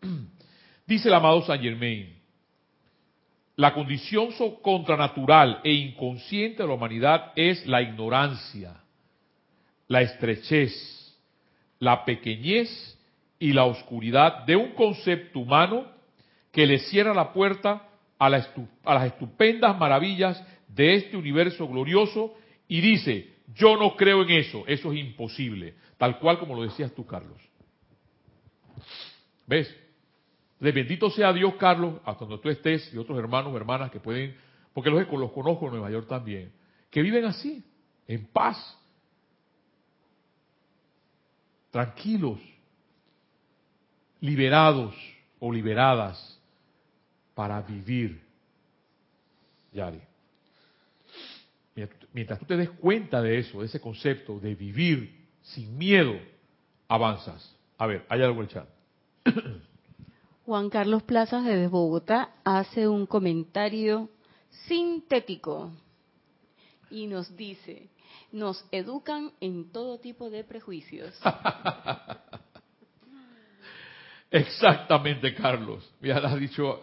[0.87, 2.18] Dice el amado Saint Germain,
[3.59, 4.29] la condición
[4.63, 8.77] contranatural e inconsciente de la humanidad es la ignorancia,
[9.89, 11.19] la estrechez,
[11.81, 12.97] la pequeñez
[13.41, 15.87] y la oscuridad de un concepto humano
[16.53, 18.49] que le cierra la puerta a, las
[19.07, 22.35] estupendas maravillas de este universo glorioso
[22.69, 26.95] y dice, yo no creo en eso, eso es imposible, tal cual como lo decías
[26.95, 27.41] tú, Carlos.
[29.49, 29.88] ¿Ves?
[30.61, 34.37] De bendito sea Dios, Carlos, hasta donde tú estés y otros hermanos hermanas que pueden,
[34.73, 36.53] porque los, los conozco en Nueva York también,
[36.91, 37.65] que viven así,
[38.07, 38.77] en paz,
[41.71, 42.41] tranquilos,
[44.21, 44.95] liberados
[45.39, 46.41] o liberadas
[47.35, 48.21] para vivir.
[49.73, 50.01] Yari.
[52.13, 56.19] Mientras tú te des cuenta de eso, de ese concepto de vivir sin miedo,
[56.89, 57.55] avanzas.
[57.77, 58.69] A ver, hay algo en el chat.
[60.49, 64.09] Juan Carlos Plazas desde Bogotá hace un comentario
[64.67, 65.71] sintético
[66.91, 67.91] y nos dice,
[68.33, 71.15] nos educan en todo tipo de prejuicios.
[74.31, 75.87] Exactamente, Carlos.
[76.01, 76.81] Ya has dicho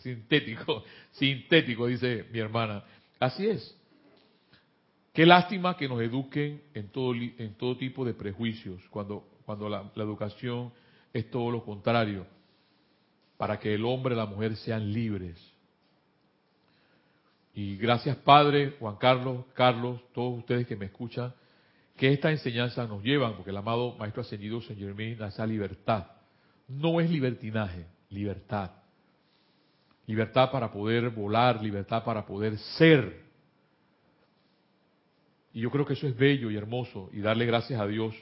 [0.00, 2.84] sintético, sintético, dice mi hermana.
[3.18, 3.74] Así es.
[5.14, 9.90] Qué lástima que nos eduquen en todo, en todo tipo de prejuicios, cuando, cuando la
[9.96, 10.74] educación
[11.14, 12.26] es todo lo contrario,
[13.38, 15.38] para que el hombre y la mujer sean libres.
[17.54, 21.32] Y gracias Padre, Juan Carlos, Carlos, todos ustedes que me escuchan,
[21.96, 26.18] que esta enseñanza nos llevan, porque el amado Maestro Ascendido Señor Germain da esa libertad
[26.68, 28.70] no es libertinaje, libertad.
[30.06, 33.26] Libertad para poder volar, libertad para poder ser.
[35.52, 38.14] Y yo creo que eso es bello y hermoso y darle gracias a Dios,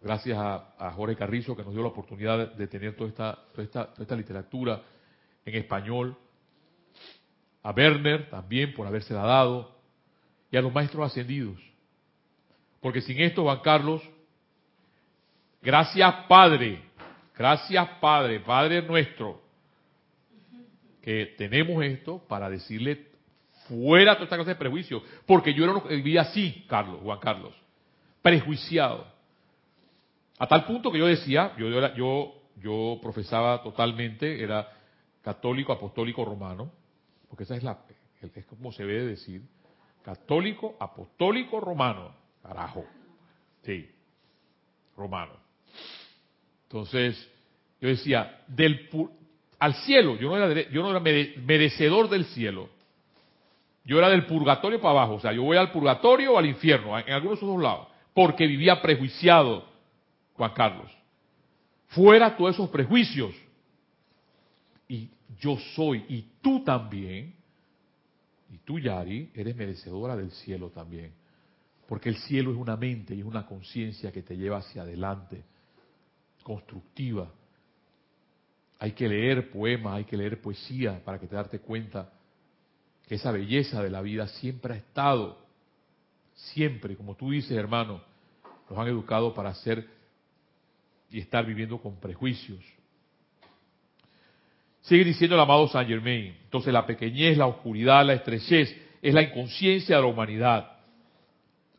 [0.00, 4.16] gracias a, Jorge Carrizo que nos dio la oportunidad de, tener toda esta, toda esta,
[4.16, 4.82] literatura
[5.44, 6.16] en español,
[7.62, 9.76] a Werner también por habérsela dado.
[10.50, 11.58] Y a los maestros ascendidos.
[12.80, 14.02] Porque sin esto, Juan Carlos,
[15.60, 16.88] gracias Padre,
[17.38, 19.40] Gracias Padre, Padre nuestro,
[21.00, 23.06] que tenemos esto para decirle
[23.68, 27.54] fuera toda esta clase de prejuicio, porque yo era vivía así, Carlos, Juan Carlos,
[28.22, 29.06] prejuiciado.
[30.38, 34.68] A tal punto que yo decía, yo, yo, yo profesaba totalmente, era
[35.22, 36.70] católico, apostólico, romano,
[37.28, 37.78] porque esa es la,
[38.20, 39.42] es como se debe decir,
[40.02, 42.12] católico, apostólico, romano,
[42.42, 42.84] carajo,
[43.62, 43.90] sí,
[44.96, 45.34] romano.
[46.64, 47.30] Entonces,
[47.80, 48.88] yo decía, del
[49.58, 52.68] al cielo, yo no era, yo no era merecedor del cielo,
[53.84, 56.98] yo era del purgatorio para abajo, o sea, yo voy al purgatorio o al infierno,
[56.98, 59.66] en algunos de esos dos lados, porque vivía prejuiciado,
[60.38, 60.90] Juan Carlos.
[61.88, 63.34] Fuera todos esos prejuicios.
[64.88, 65.10] Y
[65.40, 67.34] yo soy, y tú también,
[68.50, 71.12] y tú, Yari, eres merecedora del cielo también.
[71.86, 75.42] Porque el cielo es una mente y es una conciencia que te lleva hacia adelante,
[76.42, 77.30] constructiva.
[78.78, 82.12] Hay que leer poemas, hay que leer poesía para que te darte cuenta
[83.06, 85.38] que esa belleza de la vida siempre ha estado,
[86.34, 88.02] siempre, como tú dices, hermano,
[88.70, 89.97] nos han educado para ser
[91.10, 92.64] y estar viviendo con prejuicios.
[94.82, 96.34] Sigue diciendo el amado Saint Germain.
[96.44, 100.72] Entonces la pequeñez, la oscuridad, la estrechez es la inconsciencia de la humanidad.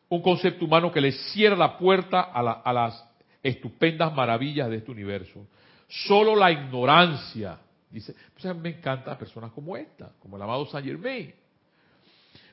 [0.08, 3.04] Un concepto humano que le cierra la puerta a, las
[3.42, 5.46] estupendas maravillas de este universo.
[5.88, 7.58] Solo la ignorancia,
[7.90, 8.14] dice,
[8.60, 11.34] me encantan personas como esta, como el amado Saint Germain.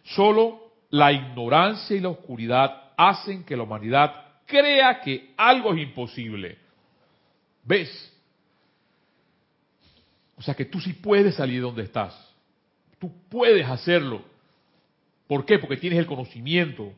[0.03, 6.57] Solo la ignorancia y la oscuridad hacen que la humanidad crea que algo es imposible.
[7.67, 8.13] ¿Ves?
[10.37, 12.15] O sea que tú sí puedes salir de donde estás.
[12.99, 14.21] Tú puedes hacerlo.
[15.27, 15.59] ¿Por qué?
[15.59, 16.93] Porque tienes el conocimiento.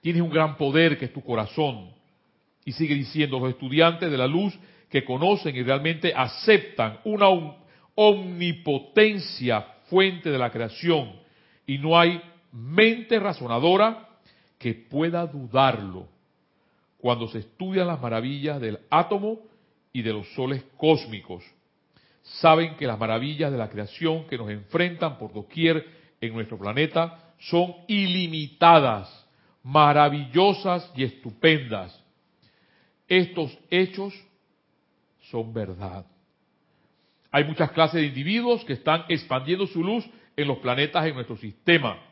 [0.00, 1.90] Tienes un gran poder que es tu corazón.
[2.64, 4.58] Y sigue diciendo, los estudiantes de la luz
[4.88, 7.26] que conocen y realmente aceptan una
[7.94, 11.12] omnipotencia fuente de la creación
[11.66, 12.20] y no hay
[12.52, 14.08] mente razonadora
[14.58, 16.08] que pueda dudarlo
[16.98, 19.40] cuando se estudian las maravillas del átomo
[19.96, 21.42] y de los soles cósmicos
[22.22, 25.86] saben que las maravillas de la creación que nos enfrentan por doquier
[26.20, 29.26] en nuestro planeta son ilimitadas,
[29.62, 31.98] maravillosas y estupendas.
[33.08, 34.12] Estos hechos
[35.30, 36.04] son verdad.
[37.30, 40.04] Hay muchas clases de individuos que están expandiendo su luz
[40.36, 42.02] en los planetas en nuestro sistema.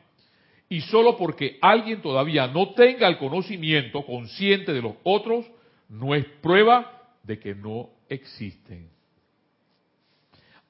[0.71, 5.45] Y solo porque alguien todavía no tenga el conocimiento consciente de los otros,
[5.91, 6.94] no es prueba
[7.25, 8.89] de que no existen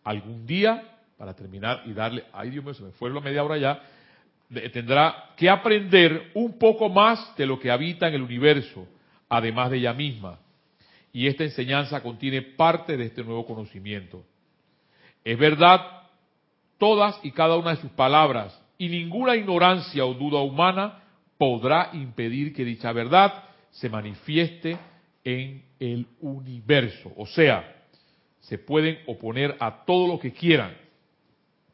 [0.05, 3.57] algún día, para terminar y darle, ay Dios mío, se me fue la media hora
[3.57, 3.82] ya,
[4.72, 8.86] tendrá que aprender un poco más de lo que habita en el universo,
[9.28, 10.38] además de ella misma.
[11.12, 14.24] Y esta enseñanza contiene parte de este nuevo conocimiento.
[15.24, 15.80] Es verdad
[16.78, 21.02] todas y cada una de sus palabras, y ninguna ignorancia o duda humana
[21.38, 24.76] podrá impedir que dicha verdad se manifieste
[25.25, 27.12] en el universo.
[27.16, 27.87] O sea,
[28.41, 30.77] se pueden oponer a todo lo que quieran,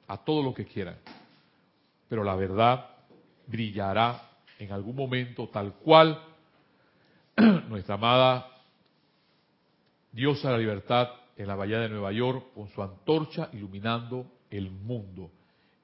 [0.06, 0.96] a todo lo que quieran,
[2.08, 2.86] pero la verdad
[3.46, 6.22] brillará en algún momento tal cual
[7.68, 8.46] nuestra amada
[10.12, 14.70] diosa de la libertad en la bahía de Nueva York con su antorcha iluminando el
[14.70, 15.30] mundo,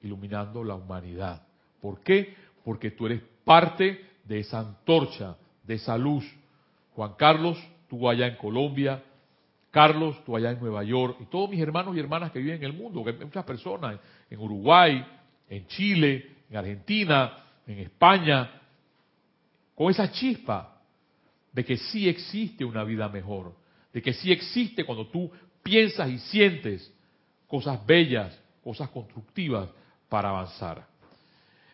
[0.01, 1.41] iluminando la humanidad.
[1.81, 2.35] ¿Por qué?
[2.63, 6.25] Porque tú eres parte de esa antorcha, de esa luz.
[6.97, 9.03] Juan Carlos, tú allá en Colombia,
[9.69, 12.63] Carlos, tú allá en Nueva York, y todos mis hermanos y hermanas que viven en
[12.63, 15.05] el mundo, que hay muchas personas, en Uruguay,
[15.47, 17.33] en Chile, en Argentina,
[17.67, 18.49] en España,
[19.75, 20.81] con esa chispa
[21.53, 23.53] de que sí existe una vida mejor,
[23.93, 25.29] de que sí existe cuando tú
[25.61, 26.91] piensas y sientes
[27.45, 29.69] cosas bellas, cosas constructivas
[30.09, 30.87] para avanzar.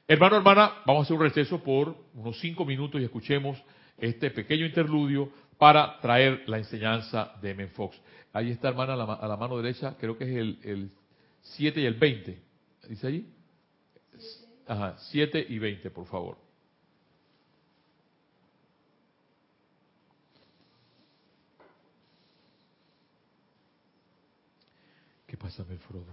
[0.06, 3.58] Hermano, hermana, vamos a hacer un receso por unos cinco minutos y escuchemos
[3.98, 8.00] este pequeño interludio para traer la enseñanza de Menfox.
[8.34, 10.92] Ahí está, hermana, a la, mano derecha, creo que es el, el
[11.42, 12.42] 7 y el 20.
[12.90, 13.34] ¿Dice allí?
[14.68, 16.38] Ajá, 7 y 20, por favor.
[25.28, 26.06] ¿Qué pasa, Melfrodo?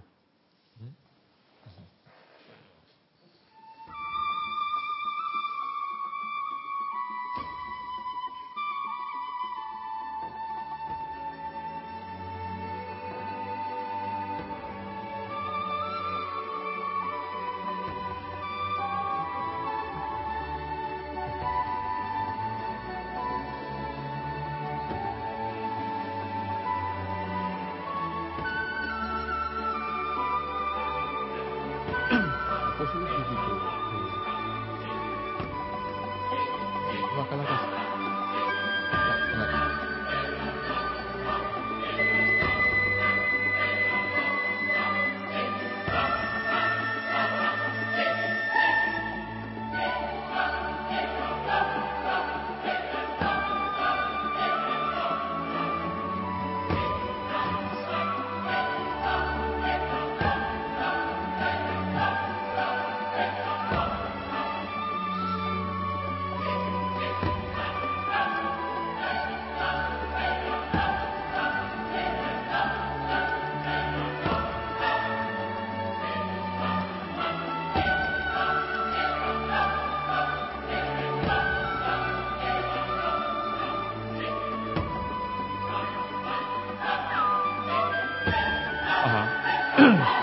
[88.27, 89.27] 啊
[89.77, 90.17] 哈。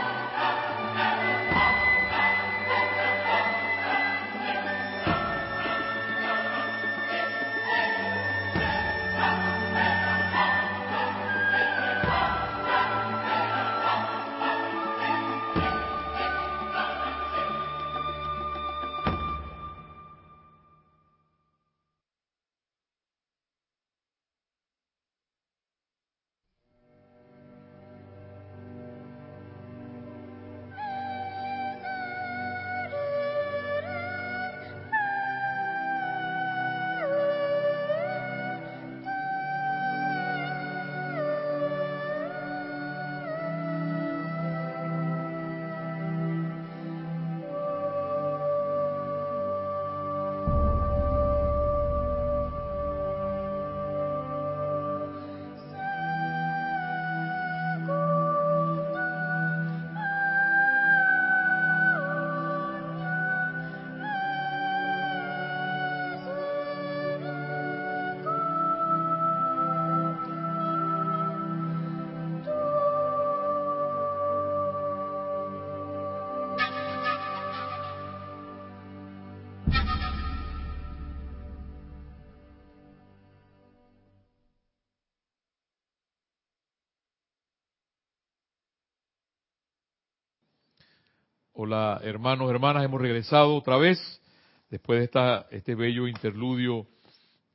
[91.60, 93.98] Hola hermanos, hermanas, hemos regresado otra vez
[94.70, 96.86] después de esta, este bello interludio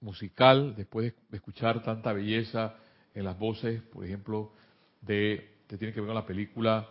[0.01, 2.75] musical, después de escuchar tanta belleza
[3.15, 4.55] en las voces, por ejemplo,
[5.03, 6.89] de, que tiene que ver con la película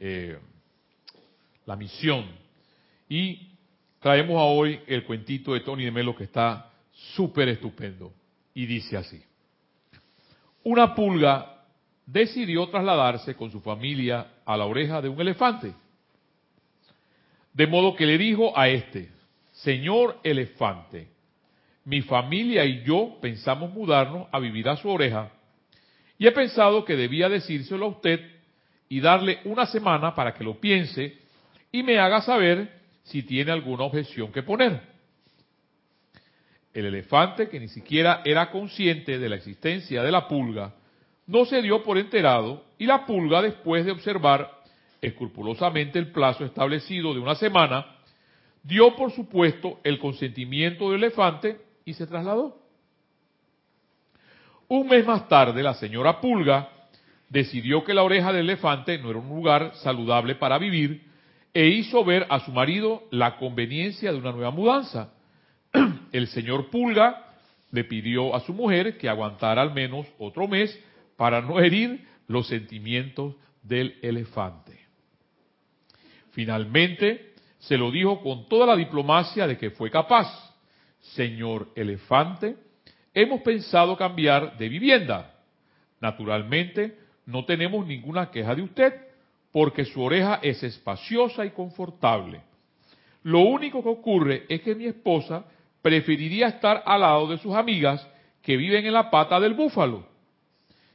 [0.00, 0.40] eh,
[1.66, 2.26] La Misión.
[3.08, 3.52] Y
[4.00, 6.72] traemos a hoy el cuentito de Tony de Melo que está
[7.14, 8.12] súper estupendo.
[8.54, 9.22] Y dice así.
[10.64, 11.62] Una pulga
[12.04, 15.74] decidió trasladarse con su familia a la oreja de un elefante
[17.52, 19.08] de modo que le dijo a este,
[19.52, 21.08] Señor elefante,
[21.84, 25.30] mi familia y yo pensamos mudarnos a vivir a su oreja,
[26.18, 28.20] y he pensado que debía decírselo a usted
[28.88, 31.16] y darle una semana para que lo piense
[31.72, 34.80] y me haga saber si tiene alguna objeción que poner.
[36.72, 40.74] El elefante, que ni siquiera era consciente de la existencia de la pulga,
[41.26, 44.59] no se dio por enterado y la pulga, después de observar
[45.00, 47.86] escrupulosamente el plazo establecido de una semana,
[48.62, 52.58] dio por supuesto el consentimiento del elefante y se trasladó.
[54.68, 56.68] Un mes más tarde, la señora Pulga
[57.28, 61.02] decidió que la oreja del elefante no era un lugar saludable para vivir
[61.52, 65.12] e hizo ver a su marido la conveniencia de una nueva mudanza.
[66.12, 67.26] El señor Pulga
[67.72, 70.78] le pidió a su mujer que aguantara al menos otro mes
[71.16, 74.79] para no herir los sentimientos del elefante.
[76.40, 80.26] Finalmente, se lo dijo con toda la diplomacia de que fue capaz.
[80.98, 82.56] Señor elefante,
[83.12, 85.34] hemos pensado cambiar de vivienda.
[86.00, 88.94] Naturalmente, no tenemos ninguna queja de usted,
[89.52, 92.40] porque su oreja es espaciosa y confortable.
[93.22, 95.44] Lo único que ocurre es que mi esposa
[95.82, 98.08] preferiría estar al lado de sus amigas
[98.40, 100.06] que viven en la pata del búfalo.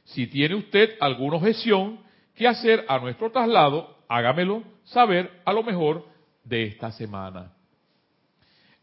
[0.02, 2.00] Si tiene usted alguna objeción
[2.34, 6.06] que hacer a nuestro traslado, hágamelo saber a lo mejor
[6.44, 7.52] de esta semana.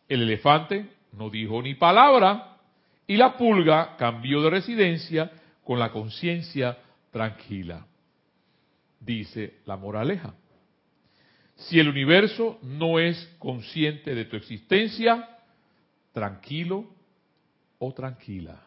[0.08, 2.58] El elefante no dijo ni palabra
[3.08, 5.32] y la pulga cambió de residencia
[5.64, 6.78] con la conciencia
[7.12, 7.86] tranquila.
[9.00, 10.34] Dice la moraleja.
[11.56, 15.38] Si el universo no es consciente de tu existencia,
[16.12, 16.86] tranquilo
[17.80, 18.60] o tranquila.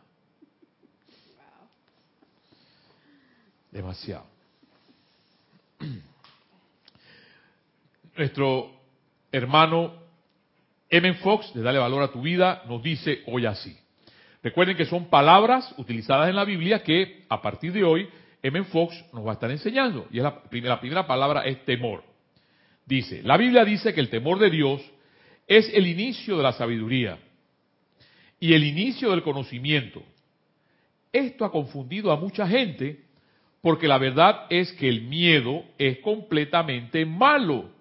[3.70, 4.26] Demasiado.
[8.16, 8.70] nuestro
[9.32, 9.94] hermano
[10.88, 11.14] M.
[11.14, 13.76] Fox, de Dale Valor a tu Vida, nos dice hoy así.
[14.42, 18.08] Recuerden que son palabras utilizadas en la Biblia que a partir de hoy
[18.42, 18.62] M.
[18.64, 20.06] Fox nos va a estar enseñando.
[20.10, 22.04] Y la, la primera palabra es temor.
[22.84, 24.80] Dice, la Biblia dice que el temor de Dios
[25.48, 27.18] es el inicio de la sabiduría
[28.38, 30.02] y el inicio del conocimiento.
[31.12, 33.00] Esto ha confundido a mucha gente
[33.60, 37.75] porque la verdad es que el miedo es completamente malo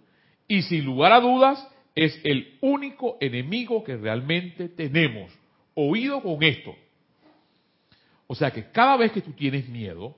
[0.47, 5.31] y sin lugar a dudas es el único enemigo que realmente tenemos.
[5.73, 6.75] Oído con esto.
[8.27, 10.15] O sea que cada vez que tú tienes miedo,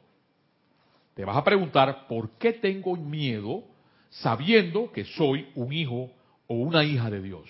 [1.13, 3.63] te vas a preguntar, ¿por qué tengo miedo
[4.09, 6.11] sabiendo que soy un hijo
[6.47, 7.49] o una hija de Dios?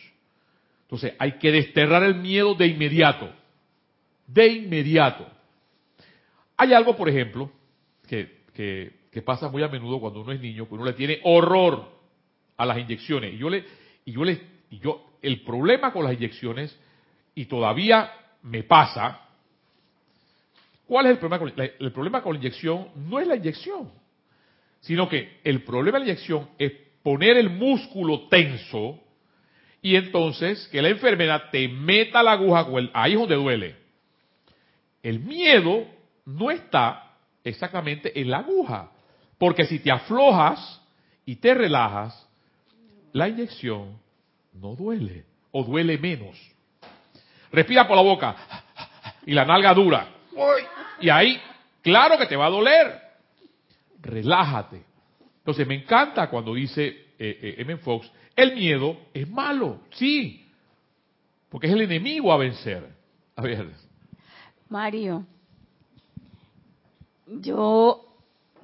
[0.84, 3.30] Entonces hay que desterrar el miedo de inmediato.
[4.26, 5.28] De inmediato.
[6.56, 7.52] Hay algo, por ejemplo,
[8.08, 11.97] que, que, pasa muy a menudo cuando uno es niño, que uno le tiene horror
[12.58, 13.34] a las inyecciones.
[13.34, 13.64] Y yo le,
[14.06, 16.78] y yo le, y yo, el problema con las inyecciones,
[17.36, 19.22] y todavía me pasa,
[20.88, 22.90] ¿cuál es el problema con la, el problema con la inyección?
[22.96, 23.92] No es la inyección,
[24.82, 26.72] sino que el problema de la inyección es
[27.04, 29.00] poner el músculo tenso
[29.82, 33.76] y entonces que la enfermedad te meta la aguja, ahí es donde duele.
[35.04, 35.86] El miedo
[36.26, 38.92] no está exactamente en la aguja,
[39.38, 40.82] porque si te aflojas
[41.26, 42.27] y te relajas,
[43.14, 44.00] la inyección
[44.54, 46.38] no duele o duele menos.
[47.52, 48.36] Respira por la boca
[49.26, 50.08] y la nalga dura.
[51.00, 51.40] Y ahí,
[51.82, 53.02] claro que te va a doler.
[54.02, 54.84] Relájate.
[55.40, 60.46] Entonces me encanta cuando dice eh, eh Fox, el miedo es malo, sí,
[61.50, 62.88] porque es el enemigo a vencer.
[63.36, 63.68] A ver.
[64.70, 65.26] Mario,
[67.26, 68.06] yo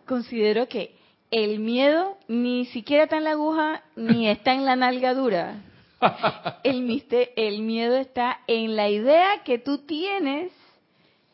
[0.06, 0.96] considero que
[1.34, 5.61] el miedo ni siquiera está en la aguja ni está en la nalgadura.
[6.63, 7.03] El,
[7.36, 10.51] el miedo está en la idea que tú tienes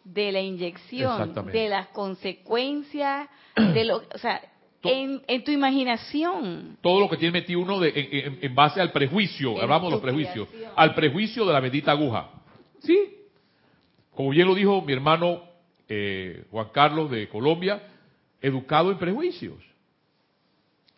[0.05, 4.41] de la inyección, de las consecuencias, de lo, o sea,
[4.83, 6.77] en, tu imaginación.
[6.81, 10.95] Todo lo que tiene metido uno en, base al prejuicio, hablamos de los prejuicios, al
[10.95, 12.29] prejuicio de la bendita aguja.
[12.79, 13.15] ¿Sí?
[14.15, 15.43] Como bien lo dijo mi hermano
[15.89, 17.81] eh, Juan Carlos de Colombia,
[18.39, 19.69] educado en prejuicios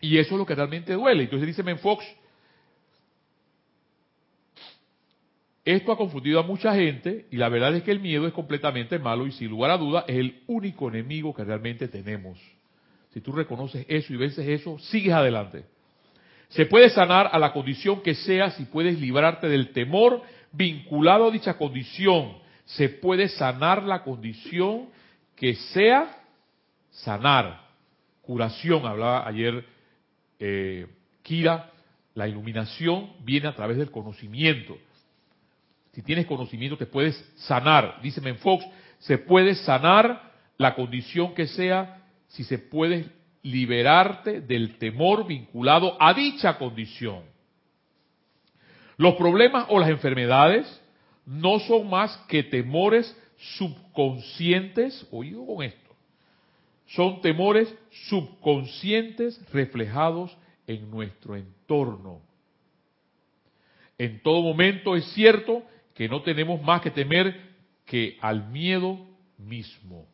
[0.02, 1.24] Y eso es lo que realmente duele.
[1.24, 2.04] Entonces dice Menfox,
[5.64, 8.98] esto ha confundido a mucha gente y la verdad es que el miedo es completamente
[8.98, 12.40] malo y sin lugar a duda es el único enemigo que realmente tenemos.
[13.14, 15.66] Si tú reconoces eso y vences eso, sigues adelante.
[16.50, 21.32] Se puede sanar a la condición que sea si puedes librarte del temor vinculado a
[21.32, 22.38] dicha condición.
[22.66, 24.90] Se puede sanar la condición
[25.36, 26.24] que sea
[26.90, 27.62] sanar.
[28.22, 29.64] Curación, hablaba ayer
[30.42, 30.88] eh,
[31.22, 31.72] Kira,
[32.16, 34.78] la iluminación viene a través del conocimiento.
[35.94, 38.02] Si tienes conocimiento te puedes sanar.
[38.02, 38.66] Dice Fox,
[39.00, 43.10] se puede sanar la condición que sea si se puede
[43.44, 47.24] liberarte del temor vinculado a dicha condición.
[48.98, 50.82] Los problemas o las enfermedades
[51.26, 53.16] no son más que temores
[53.58, 55.91] subconscientes, oído con esto,
[56.96, 57.74] son temores
[58.10, 60.36] subconscientes reflejados
[60.68, 62.22] en nuestro entorno.
[63.98, 65.64] En todo momento es cierto
[65.94, 67.52] que no tenemos más que temer
[67.86, 68.98] que al miedo
[69.38, 70.08] mismo.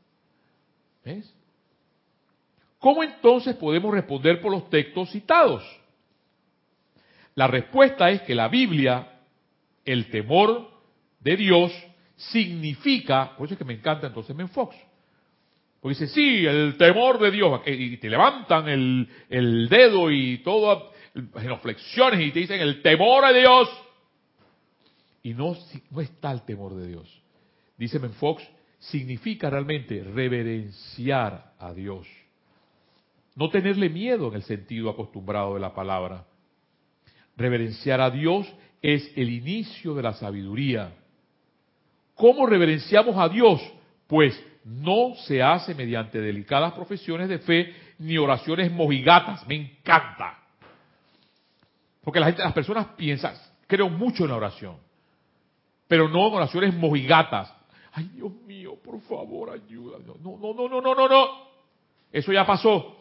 [1.03, 1.33] ¿Ves?
[2.79, 5.63] ¿Cómo entonces podemos responder por los textos citados?
[7.33, 9.21] La respuesta es que la Biblia,
[9.85, 10.69] el temor
[11.19, 11.71] de Dios,
[12.15, 14.75] significa, por eso es que me encanta entonces Menfox,
[15.89, 20.91] dice, sí, el temor de Dios, y te levantan el, el dedo y todo,
[21.37, 23.69] genuflexiones y te dicen el temor de Dios.
[25.23, 25.55] Y no,
[25.91, 27.21] no está el temor de Dios.
[27.77, 28.43] Dice Menfox,
[28.79, 32.07] significa realmente reverenciar a Dios.
[33.35, 36.25] No tenerle miedo en el sentido acostumbrado de la palabra.
[37.35, 38.47] Reverenciar a Dios
[38.81, 40.93] es el inicio de la sabiduría.
[42.15, 43.61] ¿Cómo reverenciamos a Dios?
[44.07, 49.47] Pues no se hace mediante delicadas profesiones de fe ni oraciones mojigatas.
[49.47, 50.37] Me encanta.
[52.03, 53.33] Porque la gente, las personas piensan,
[53.65, 54.77] creo mucho en la oración,
[55.87, 57.53] pero no en oraciones mojigatas.
[57.93, 59.99] Ay, Dios mío, por favor, ayuda.
[60.05, 61.27] No, no, no, no, no, no, no.
[62.11, 62.97] Eso ya pasó.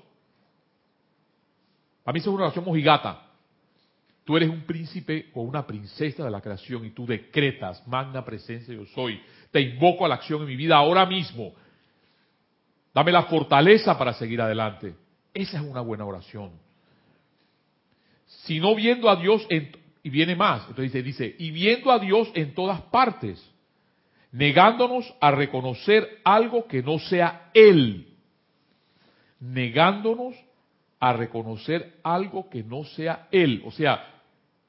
[2.04, 3.22] A mí eso es una oración mojigata.
[4.24, 8.74] Tú eres un príncipe o una princesa de la creación y tú decretas, magna presencia
[8.74, 9.20] yo soy.
[9.56, 11.54] Te invoco a la acción en mi vida ahora mismo.
[12.92, 14.94] Dame la fortaleza para seguir adelante.
[15.32, 16.50] Esa es una buena oración.
[18.26, 19.46] Si no viendo a Dios,
[20.02, 23.42] y viene más, entonces dice, y viendo a Dios en todas partes,
[24.30, 28.14] negándonos a reconocer algo que no sea Él,
[29.40, 30.34] negándonos
[31.00, 33.62] a reconocer algo que no sea Él.
[33.64, 34.06] O sea,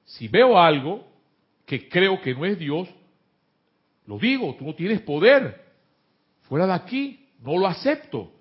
[0.05, 1.05] si veo algo
[1.65, 2.87] que creo que no es Dios,
[4.07, 5.65] lo digo, tú no tienes poder.
[6.43, 8.31] Fuera de aquí, no lo acepto.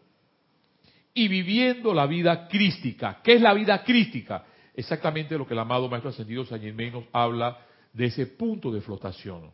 [1.12, 3.20] Y viviendo la vida crística.
[3.22, 4.44] ¿Qué es la vida crística?
[4.74, 7.58] Exactamente lo que el amado Maestro Ascendido San Germain nos habla
[7.92, 9.50] de ese punto de flotación.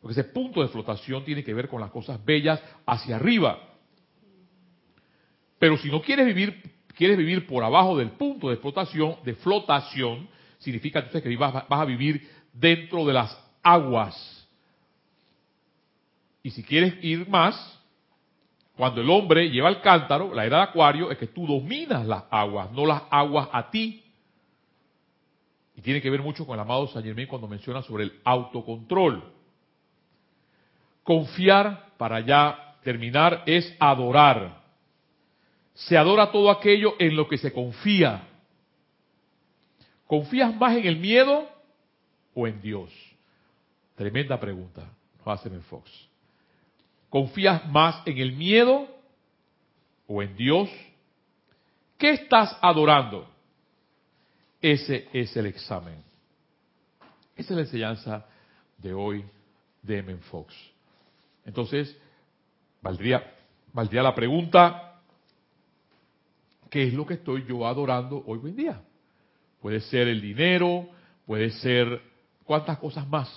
[0.00, 3.58] Porque ese punto de flotación tiene que ver con las cosas bellas hacia arriba.
[5.58, 6.62] Pero si no quieres vivir,
[6.96, 10.28] quieres vivir por abajo del punto de flotación, de flotación,
[10.58, 14.37] significa entonces que vas, a vivir dentro de las aguas.
[16.48, 17.78] Y si quieres ir más,
[18.74, 22.24] cuando el hombre lleva el cántaro, la era de acuario, es que tú dominas las
[22.30, 24.02] aguas, no las aguas a ti.
[25.76, 29.30] Y tiene que ver mucho con el amado San Germain cuando menciona sobre el autocontrol.
[31.02, 34.62] Confiar, para ya terminar, es adorar.
[35.74, 38.26] Se adora todo aquello en lo que se confía.
[40.06, 41.46] ¿Confías más en el miedo
[42.34, 42.90] o en Dios?
[43.96, 44.90] Tremenda pregunta,
[45.26, 46.07] no hace Fox.
[47.10, 48.88] ¿Confías más en el miedo
[50.06, 50.68] o en Dios?
[51.96, 53.28] ¿Qué estás adorando?
[54.60, 56.02] Ese es el examen.
[57.36, 58.26] Esa es la enseñanza
[58.76, 59.24] de hoy
[59.82, 60.16] de M.
[60.30, 60.54] Fox.
[61.44, 61.96] Entonces,
[62.82, 63.34] valdría,
[63.72, 65.00] valdría la pregunta,
[66.68, 68.82] ¿qué es lo que estoy yo adorando hoy en día?
[69.60, 70.88] Puede ser el dinero,
[71.26, 72.02] puede ser
[72.44, 73.28] cuántas cosas más.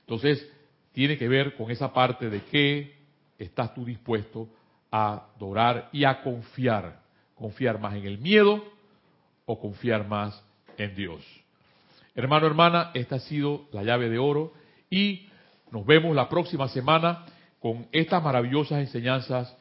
[0.00, 0.46] Entonces,
[0.92, 2.94] tiene que ver con esa parte de que
[3.38, 4.48] estás tú dispuesto
[4.90, 7.00] a adorar y a confiar.
[7.34, 8.62] Confiar más en el miedo
[9.46, 10.42] o confiar más
[10.76, 11.24] en Dios.
[12.14, 14.52] Hermano, hermana, esta ha sido la llave de oro
[14.90, 15.28] y
[15.70, 17.24] nos vemos la próxima semana
[17.60, 19.56] con estas maravillosas enseñanzas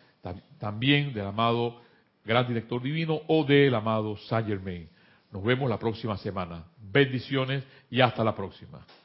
[0.57, 1.81] también del amado
[2.25, 4.89] Gran Director Divino o del amado Saint Germain.
[5.31, 6.65] Nos vemos la próxima semana.
[6.77, 8.85] Bendiciones y hasta la próxima.